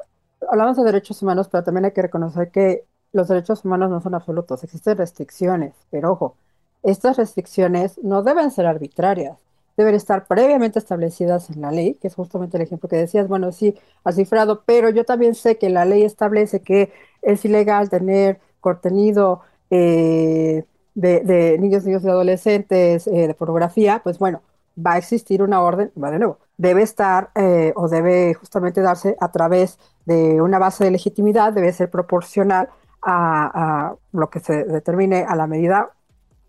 [0.51, 2.83] Hablamos de derechos humanos, pero también hay que reconocer que
[3.17, 6.37] los derechos humanos no son absolutos, existen restricciones, pero ojo,
[6.83, 9.39] estas restricciones no deben ser arbitrarias,
[9.77, 13.53] deben estar previamente establecidas en la ley, que es justamente el ejemplo que decías, bueno,
[13.53, 13.75] sí,
[14.05, 19.41] ha cifrado, pero yo también sé que la ley establece que es ilegal tener contenido
[19.71, 24.43] eh, de, niños, niños y adolescentes eh, de pornografía, pues bueno,
[24.79, 29.17] va a existir una orden, va de nuevo, debe estar eh, o debe justamente darse
[29.21, 32.69] a través de una base de legitimidad, debe ser proporcional
[33.03, 35.91] a, lo que se determine a la medida,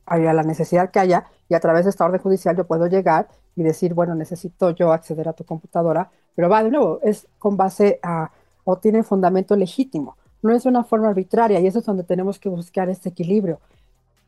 [0.05, 3.27] a la necesidad que haya, y a través de esta orden judicial yo puedo llegar
[3.55, 7.57] y decir, bueno, necesito yo acceder a tu computadora, pero va de nuevo, es con
[7.57, 8.31] base a,
[8.63, 12.49] o tiene fundamento legítimo, no es una forma arbitraria, y eso es donde tenemos que
[12.49, 13.59] buscar este equilibrio.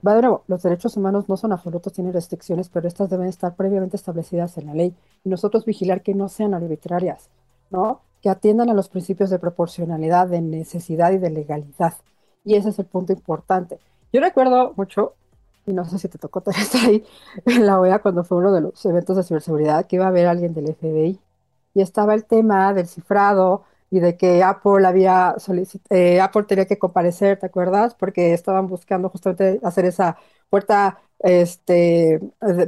[0.06, 3.56] Va de nuevo, los derechos humanos no son absolutos, tienen restricciones, pero estas deben estar
[3.56, 7.30] previamente establecidas en la ley, y nosotros vigilar que no sean arbitrarias,
[7.70, 8.02] ¿no?
[8.22, 11.94] Que atiendan a los principios de proporcionalidad, de necesidad y de legalidad.
[12.44, 13.80] Y ese es el punto importante.
[14.12, 15.16] Yo recuerdo mucho,
[15.66, 17.04] y no sé si te tocó estar ahí
[17.46, 20.28] en la OEA cuando fue uno de los eventos de ciberseguridad, que iba a haber
[20.28, 21.20] alguien del FBI.
[21.74, 25.36] Y estaba el tema del cifrado y de que Apple había
[25.90, 27.96] eh, Apple tenía que comparecer, ¿te acuerdas?
[27.96, 30.18] Porque estaban buscando justamente hacer esa
[30.50, 32.20] puerta este,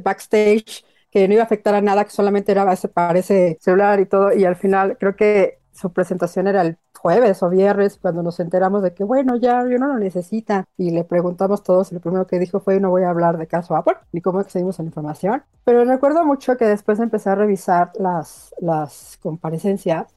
[0.03, 4.05] backstage que no iba a afectar a nada, que solamente era para ese celular y
[4.05, 4.33] todo.
[4.33, 8.83] Y al final creo que su presentación era el jueves o viernes, cuando nos enteramos
[8.83, 10.65] de que, bueno, ya yo no lo necesita.
[10.77, 13.47] Y le preguntamos todos, y lo primero que dijo fue, no voy a hablar de
[13.47, 15.43] caso Apple, ni cómo accedimos a la información.
[15.65, 20.15] Pero recuerdo mucho que después empecé a revisar las, las comparecencias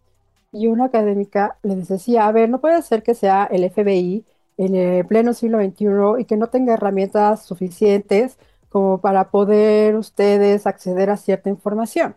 [0.52, 4.24] y una académica le decía, a ver, no puede ser que sea el FBI
[4.56, 8.38] en el pleno siglo XXI y que no tenga herramientas suficientes
[8.74, 12.16] como para poder ustedes acceder a cierta información,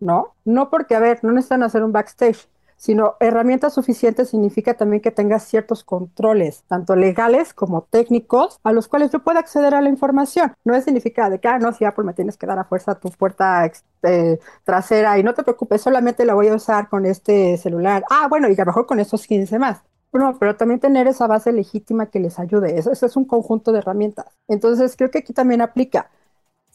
[0.00, 0.34] ¿no?
[0.42, 5.10] No porque, a ver, no necesitan hacer un backstage, sino herramientas suficientes significa también que
[5.10, 9.90] tengas ciertos controles, tanto legales como técnicos, a los cuales yo pueda acceder a la
[9.90, 10.54] información.
[10.64, 13.10] No significa de que, ah, no, si Apple me tienes que dar a fuerza tu
[13.10, 18.02] puerta este, trasera y no te preocupes, solamente la voy a usar con este celular.
[18.08, 19.82] Ah, bueno, y a lo mejor con estos 15 más.
[20.12, 22.78] No, pero también tener esa base legítima que les ayude.
[22.78, 24.26] Eso, eso es un conjunto de herramientas.
[24.46, 26.10] Entonces, creo que aquí también aplica.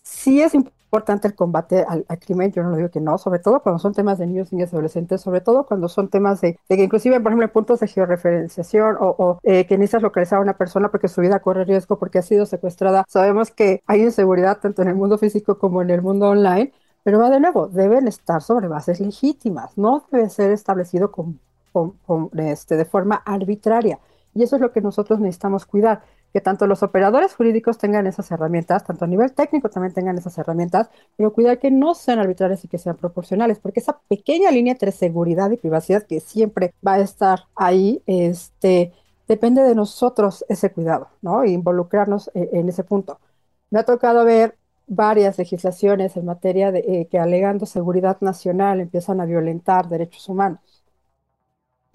[0.04, 0.56] Sí es
[0.88, 3.93] importante el combate al, crimen, yo no lo digo que no, sobre todo cuando son
[3.93, 7.52] temas de niños, niñas adolescentes, sobre todo cuando son temas de, que inclusive, por ejemplo,
[7.52, 11.65] puntos de georreferenciación o, eh, que necesitas localizar a una persona porque su vida corre
[11.65, 13.04] riesgo porque ha sido secuestrada.
[13.10, 16.71] Sabemos que hay inseguridad tanto en el mundo físico como en el mundo online,
[17.04, 21.39] pero va de nuevo, deben estar sobre bases legítimas, no debe ser establecido con,
[22.38, 23.99] este, de forma arbitraria.
[24.34, 26.03] Y eso es lo que nosotros necesitamos cuidar
[26.34, 30.38] que tanto los operadores jurídicos tengan esas herramientas, tanto a nivel técnico también tengan esas
[30.38, 34.73] herramientas, pero cuidar que no sean arbitrarias y que sean proporcionales, porque esa pequeña línea
[34.73, 38.93] entre seguridad y privacidad que siempre va a estar ahí, este,
[39.27, 41.43] depende de nosotros ese cuidado, ¿no?
[41.43, 43.19] E involucrarnos en, en, ese punto.
[43.69, 44.56] Me ha tocado ver
[44.88, 50.77] varias legislaciones en materia de eh, que alegando seguridad nacional empiezan a violentar derechos humanos.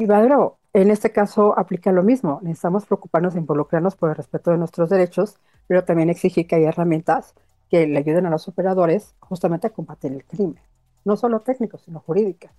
[0.03, 2.41] Y nuevo, en este caso aplica lo mismo.
[2.43, 5.37] Necesitamos preocuparnos e involucrarnos por el respeto de nuestros derechos,
[5.69, 7.35] pero también exigir que haya herramientas
[7.71, 10.61] que le ayuden a los operadores justamente a combatir el crimen.
[11.05, 12.51] No solo técnicos, sino jurídicas.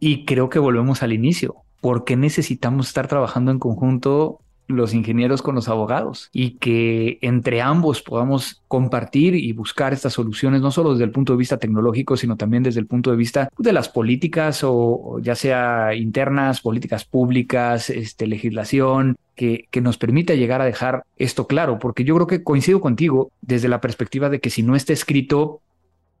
[0.00, 1.56] Y creo que volvemos al inicio.
[1.80, 7.60] ¿Por qué necesitamos estar trabajando en conjunto los ingenieros con los abogados y que entre
[7.60, 12.16] ambos podamos compartir y buscar estas soluciones, no solo desde el punto de vista tecnológico,
[12.16, 17.04] sino también desde el punto de vista de las políticas o ya sea internas, políticas
[17.04, 22.26] públicas, este, legislación, que, que, nos permita llegar a dejar esto claro, porque yo creo
[22.26, 25.62] que coincido contigo desde la perspectiva de que si no está escrito,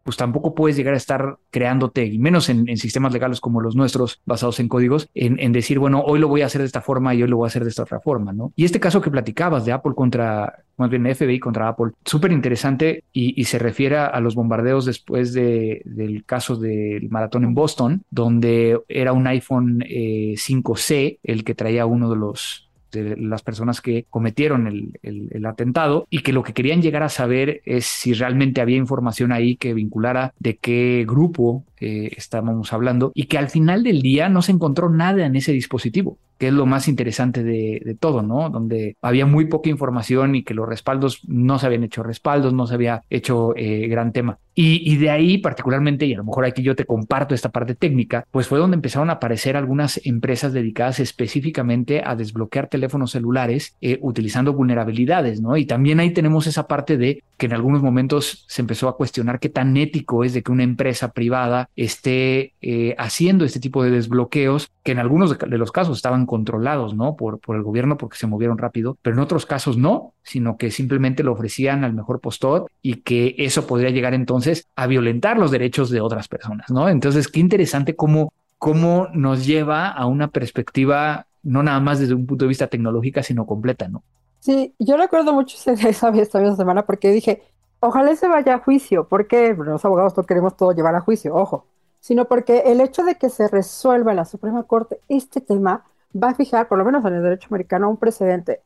[0.02, 4.20] pues tampoco puedes llegar a estar creándote, y menos en, sistemas legales como los nuestros,
[4.24, 7.22] basados en códigos, en, decir, bueno, hoy lo voy a hacer de esta forma y
[7.22, 8.52] hoy lo voy a hacer de esta otra forma, ¿no?
[8.56, 13.04] Y este caso que platicabas de Apple contra, más bien FBI contra Apple, súper interesante
[13.12, 18.80] y, se refiere a los bombardeos después de, del caso del maratón en Boston, donde
[18.88, 24.06] era un iPhone 5C eh, el que traía uno de los de las personas que
[24.08, 28.76] cometieron el, atentado y que lo que querían llegar a saber es si realmente había
[28.76, 34.02] información ahí que vinculara de qué grupo eh, estábamos hablando y que al final del
[34.02, 38.20] día no se encontró nada en ese dispositivo que es lo más interesante de, todo,
[38.20, 38.50] ¿no?
[38.50, 42.66] Donde había muy poca información y que los respaldos no se habían hecho respaldos, no
[42.66, 44.40] se había hecho eh, gran tema.
[44.54, 48.26] Y, de ahí particularmente, y a lo mejor aquí yo te comparto esta parte técnica,
[48.30, 53.98] pues fue donde empezaron a aparecer algunas empresas dedicadas específicamente a desbloquear teléfonos celulares eh,
[54.02, 55.56] utilizando vulnerabilidades, ¿no?
[55.56, 59.40] Y también ahí tenemos esa parte de que en algunos momentos se empezó a cuestionar
[59.40, 63.90] qué tan ético es de que una empresa privada esté eh, haciendo este tipo de
[63.90, 67.14] desbloqueos, que en algunos de, los casos estaban controlados, ¿no?
[67.14, 70.70] Por, por el gobierno porque se movieron rápido, pero en otros casos no, sino que
[70.70, 75.50] simplemente lo ofrecían al mejor postor y que eso podría llegar entonces a violentar los
[75.50, 76.88] derechos de otras personas, ¿no?
[76.88, 82.24] Entonces, qué interesante cómo, cómo nos lleva a una perspectiva no nada más desde un
[82.24, 84.02] punto de vista tecnológica, sino completa, ¿no?
[84.40, 87.42] Sí, yo recuerdo mucho esa, esta misma semana porque dije,
[87.80, 91.66] ojalá se vaya a juicio, porque los abogados no queremos todo llevar a juicio, ojo,
[92.00, 95.84] sino porque el hecho de que se resuelva en la Suprema Corte este tema
[96.14, 98.60] va a fijar, por lo menos en el derecho americano, un precedente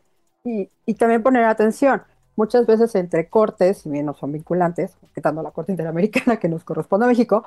[0.45, 2.03] y, también poner atención.
[2.37, 6.65] Muchas veces entre cortes, si bien no son vinculantes, quitando la Corte Interamericana que nos
[6.65, 7.45] corresponde a México,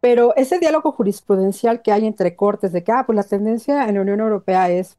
[0.00, 3.96] pero ese diálogo jurisprudencial que hay entre cortes de que, ah, pues la tendencia en
[3.96, 4.98] la Unión Europea es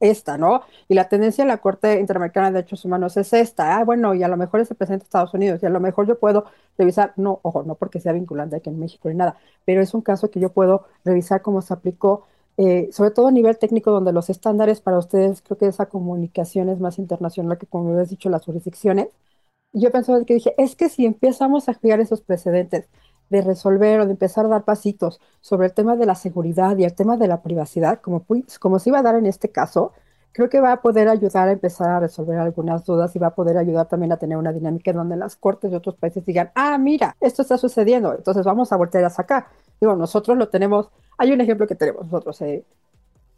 [0.00, 0.62] esta, ¿no?
[0.88, 3.76] Y la tendencia en la Corte Interamericana de Derechos Humanos es esta.
[3.78, 5.80] Ah, bueno, y a lo mejor es el presidente de Estados Unidos, y a lo
[5.80, 9.36] mejor yo puedo revisar, no, ojo, no porque sea vinculante aquí en México ni nada,
[9.64, 12.26] pero es un caso que yo puedo revisar cómo se aplicó
[12.56, 16.68] eh, sobre todo a nivel técnico, donde los estándares para ustedes, creo que esa comunicación
[16.68, 19.08] es más internacional que, como habías dicho, las jurisdicciones.
[19.72, 22.88] yo pensaba que dije, es que si empezamos a crear esos precedentes
[23.30, 26.84] de resolver o de empezar a dar pasitos sobre el tema de la seguridad y
[26.84, 28.26] el tema de la privacidad, como,
[28.60, 29.92] como se iba a dar en este caso,
[30.32, 33.34] creo que va a poder ayudar a empezar a resolver algunas dudas y va a
[33.34, 36.78] poder ayudar también a tener una dinámica donde las cortes de otros países digan, ah,
[36.78, 39.46] mira, esto está sucediendo, entonces vamos a voltear a sacar.
[39.82, 42.40] Digo, nosotros lo tenemos hay un ejemplo que tenemos nosotros.
[42.42, 42.64] Eh,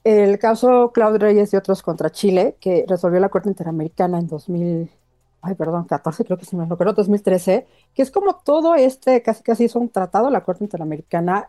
[0.04, 4.90] el caso Claudio Reyes y otros contra Chile, que resolvió la Corte Interamericana en 2000,
[5.42, 9.42] ay, perdón, 14, creo que se me recuerdo, 2013, que es como todo este, casi
[9.42, 11.48] casi hizo un tratado la Corte Interamericana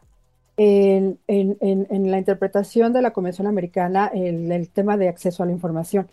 [0.57, 5.45] en, en, en, la interpretación de la Convención Americana, el, el tema de acceso a
[5.45, 6.07] la información.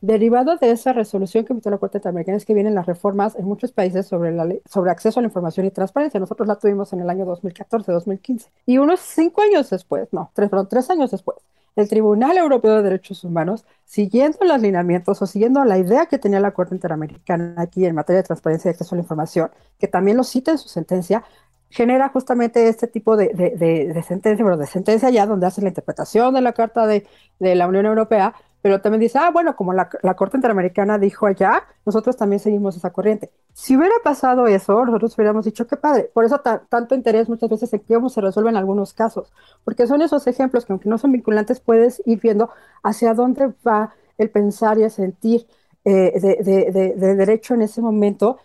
[0.00, 3.44] Derivado de esa resolución que emitió la Corte Interamericana es que vienen las reformas en
[3.46, 6.20] muchos países sobre, la ley, sobre acceso a la información y transparencia.
[6.20, 8.48] Nosotros la tuvimos en el año 2014, 2015.
[8.64, 11.38] Y unos cinco años después, no, tres, tres años después,
[11.74, 16.38] el Tribunal Europeo de Derechos Humanos, siguiendo los lineamientos o siguiendo la idea que tenía
[16.38, 20.16] la Corte Interamericana aquí en materia de transparencia y acceso a la información, que también
[20.16, 21.24] lo cita en su sentencia,
[21.70, 26.34] genera justamente este tipo de, de, sentencia, pero de sentencia ya donde hace la interpretación
[26.34, 27.06] de la Carta de,
[27.38, 28.34] de la Unión Europea,
[28.68, 32.90] pero también dice, ah, bueno, como la, Corte Interamericana dijo allá, nosotros también seguimos esa
[32.90, 33.30] corriente.
[33.54, 36.10] Si hubiera pasado eso, nosotros hubiéramos dicho, qué padre.
[36.12, 39.32] Por eso tanto interés muchas veces en cómo se resuelve en algunos casos,
[39.64, 42.50] porque son esos ejemplos que aunque no son vinculantes, puedes ir viendo
[42.82, 45.46] hacia dónde va el pensar y el sentir
[45.86, 48.36] eh, de, derecho en ese momento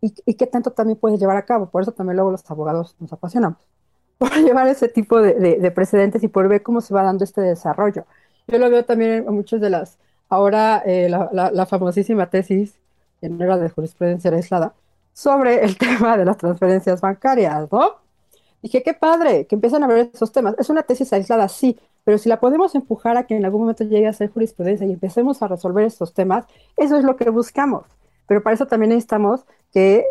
[0.00, 1.70] y, qué tanto también puedes llevar a cabo.
[1.70, 3.64] Por eso también luego los abogados nos apasionamos,
[4.18, 8.06] por llevar ese tipo de precedentes y por ver cómo se va dando este desarrollo.
[8.48, 9.98] Yo lo veo también en muchas de las,
[10.30, 12.74] ahora eh, la, famosísima tesis,
[13.20, 14.72] que no era de jurisprudencia aislada,
[15.12, 17.96] sobre el tema de las transferencias bancarias, ¿no?
[18.62, 20.54] Dije, qué padre, que empiezan a ver esos temas.
[20.58, 23.84] Es una tesis aislada, sí, pero si la podemos empujar a que en algún momento
[23.84, 26.46] llegue a ser jurisprudencia y empecemos a resolver estos temas,
[26.78, 27.84] eso es lo que buscamos.
[28.26, 29.42] Pero para eso también necesitamos
[29.72, 30.06] que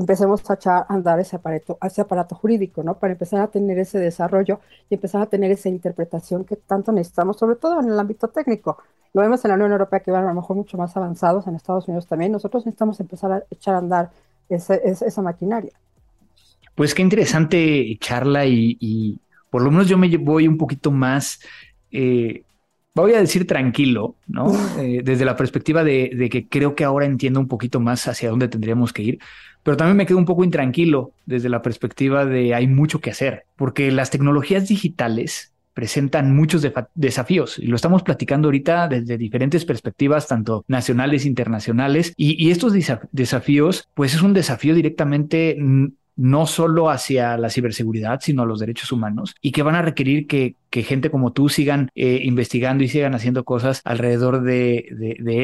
[0.00, 2.94] empecemos a echar a andar ese aparato, ese aparato jurídico, ¿no?
[2.98, 7.38] Para empezar a tener ese desarrollo y empezar a tener esa interpretación que tanto necesitamos,
[7.38, 8.78] sobre todo en el ámbito técnico.
[9.12, 11.54] Lo vemos en la Unión Europea que van a lo mejor mucho más avanzados, en
[11.54, 12.32] Estados Unidos también.
[12.32, 14.10] Nosotros necesitamos empezar a echar a andar
[14.48, 15.72] esa maquinaria.
[16.74, 19.18] Pues qué interesante charla y,
[19.50, 21.40] por lo menos yo me voy un poquito más
[21.90, 22.44] eh,
[22.94, 24.52] voy a decir tranquilo, ¿no?
[24.78, 28.30] Eh, desde la perspectiva de, de, que creo que ahora entiendo un poquito más hacia
[28.30, 29.18] dónde tendríamos que ir,
[29.62, 33.44] pero también me quedo un poco intranquilo desde la perspectiva de hay mucho que hacer,
[33.56, 40.26] porque las tecnologías digitales presentan muchos desafíos y lo estamos platicando ahorita desde diferentes perspectivas,
[40.26, 42.74] tanto nacionales, internacionales, y, y estos
[43.12, 45.56] desafíos, pues es un desafío directamente
[46.20, 50.26] no solo hacia la ciberseguridad, sino a los derechos humanos y que van a requerir
[50.26, 54.86] que, gente como tú sigan eh, investigando y sigan haciendo cosas alrededor de,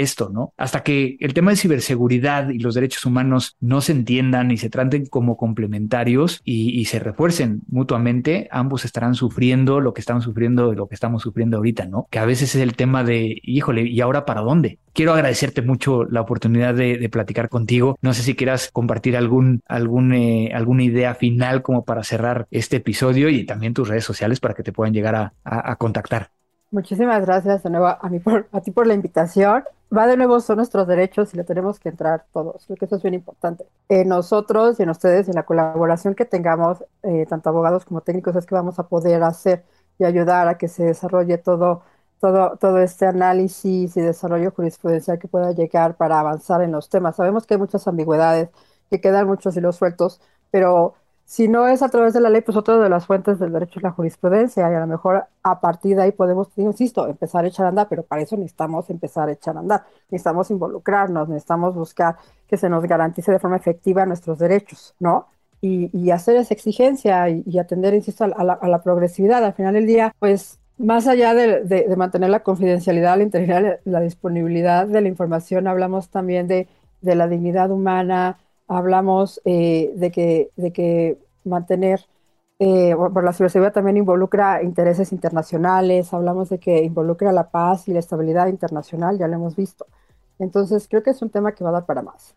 [0.01, 0.53] esto, ¿no?
[0.57, 4.71] Hasta que el tema de ciberseguridad y los derechos humanos no se entiendan y se
[4.71, 10.77] traten como complementarios y, se refuercen mutuamente, ambos estarán sufriendo lo que estamos sufriendo y
[10.77, 12.07] lo que estamos sufriendo ahorita, ¿no?
[12.11, 14.79] Que a veces es el tema de, híjole, ¿y ahora para dónde?
[14.93, 17.99] Quiero agradecerte mucho la oportunidad de, platicar contigo.
[18.01, 22.77] No sé si quieras compartir algún, algún, eh, alguna idea final como para cerrar este
[22.77, 26.31] episodio y también tus redes sociales para que te puedan llegar a, contactar.
[26.71, 29.65] Muchísimas gracias de nuevo a, mí por, a ti por la invitación.
[29.97, 32.65] Va de nuevo, son nuestros derechos y le tenemos que entrar todos.
[32.67, 33.67] Creo que eso es bien importante.
[33.89, 38.35] En nosotros y en ustedes, en la colaboración que tengamos, eh, tanto abogados como técnicos,
[38.35, 39.65] es que vamos a poder hacer
[39.99, 41.83] y ayudar a que se desarrolle todo,
[42.21, 47.17] todo, todo este análisis y desarrollo jurisprudencial que pueda llegar para avanzar en los temas.
[47.17, 48.51] Sabemos que hay muchas ambigüedades,
[48.91, 50.95] que quedan muchos hilos sueltos, pero
[51.27, 53.81] si no es a través de la ley, pues otra de las fuentes del derecho
[53.81, 57.49] es la jurisprudencia y a lo mejor a partir de ahí podemos, insisto, empezar a
[57.49, 61.75] echar a andar, pero para eso necesitamos empezar a echar a andar, necesitamos involucrarnos, necesitamos
[61.75, 62.17] buscar
[62.47, 65.27] que se nos garantice de forma efectiva nuestros derechos, ¿no?
[65.61, 69.45] Y, hacer esa exigencia y, atender, insisto, a la, progresividad.
[69.45, 74.87] Al final del día, pues más allá de, mantener la confidencialidad, la integridad, la disponibilidad
[74.87, 76.69] de la información, hablamos también de,
[77.01, 78.39] de la dignidad humana,
[78.69, 82.07] hablamos eh, de, que, de que mantener,
[82.59, 87.93] eh, por la ciberseguridad también involucra intereses internacionales, hablamos de que involucra la paz y
[87.93, 89.87] la estabilidad internacional, ya lo hemos visto.
[90.39, 92.35] Entonces, creo que es un tema que va a dar para más.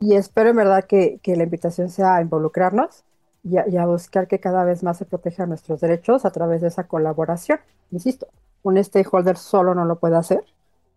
[0.00, 3.04] Y espero en verdad que, que la invitación sea a involucrarnos
[3.42, 6.60] y a, y a, buscar que cada vez más se protejan nuestros derechos a través
[6.60, 7.60] de esa colaboración.
[7.90, 8.28] Insisto,
[8.62, 10.44] un stakeholder solo no lo puede hacer,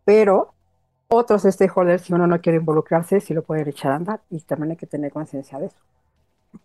[0.06, 0.54] pero
[1.12, 4.72] otros stakeholders, si uno no quiere involucrarse, sí lo pueden echar a andar y también
[4.72, 5.78] hay que tener conciencia de eso.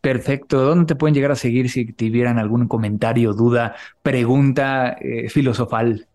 [0.00, 0.60] Perfecto.
[0.62, 6.06] ¿Dónde te pueden llegar a seguir si tuvieran algún comentario, duda, pregunta eh, filosofal?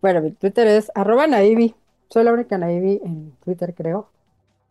[0.00, 1.74] Bueno, mi Twitter es arroba naivi.
[2.08, 4.08] Soy la única naivi en Twitter, creo.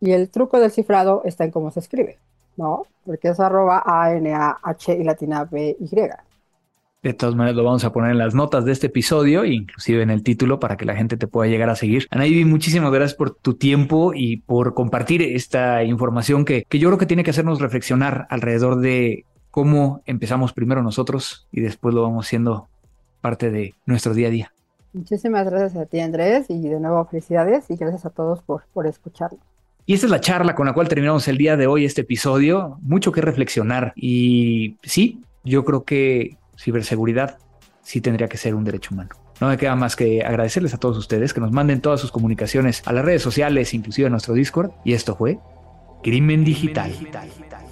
[0.00, 2.18] Y el truco del cifrado está en cómo se escribe,
[2.56, 2.84] ¿no?
[3.04, 6.10] Porque es arroba A-N-A-H y latina B-Y.
[7.02, 10.10] De todas maneras, lo vamos a poner en las notas de este episodio, inclusive en
[10.10, 12.06] el título, para que la gente te pueda llegar a seguir.
[12.10, 16.98] Anaí, muchísimas gracias por tu tiempo y por compartir esta información que, que yo creo
[16.98, 22.26] que tiene que hacernos reflexionar alrededor de cómo empezamos primero nosotros y después lo vamos
[22.26, 22.68] siendo
[23.22, 24.52] parte de nuestro día a día.
[24.92, 28.86] Muchísimas gracias a ti, Andrés, y de nuevo felicidades y gracias a todos por, por
[28.86, 29.40] escucharnos.
[29.86, 32.76] Y esta es la charla con la cual terminamos el día de hoy este episodio.
[32.82, 37.38] Mucho que reflexionar y sí, yo creo que ciberseguridad
[37.82, 39.10] sí tendría que ser un derecho humano.
[39.40, 42.82] No me queda más que agradecerles a todos ustedes que nos manden todas sus comunicaciones
[42.84, 44.72] a las redes sociales, inclusive a nuestro Discord.
[44.84, 45.38] Y esto fue
[46.02, 46.92] Crimen Digital.
[46.92, 47.69] Crimen digital.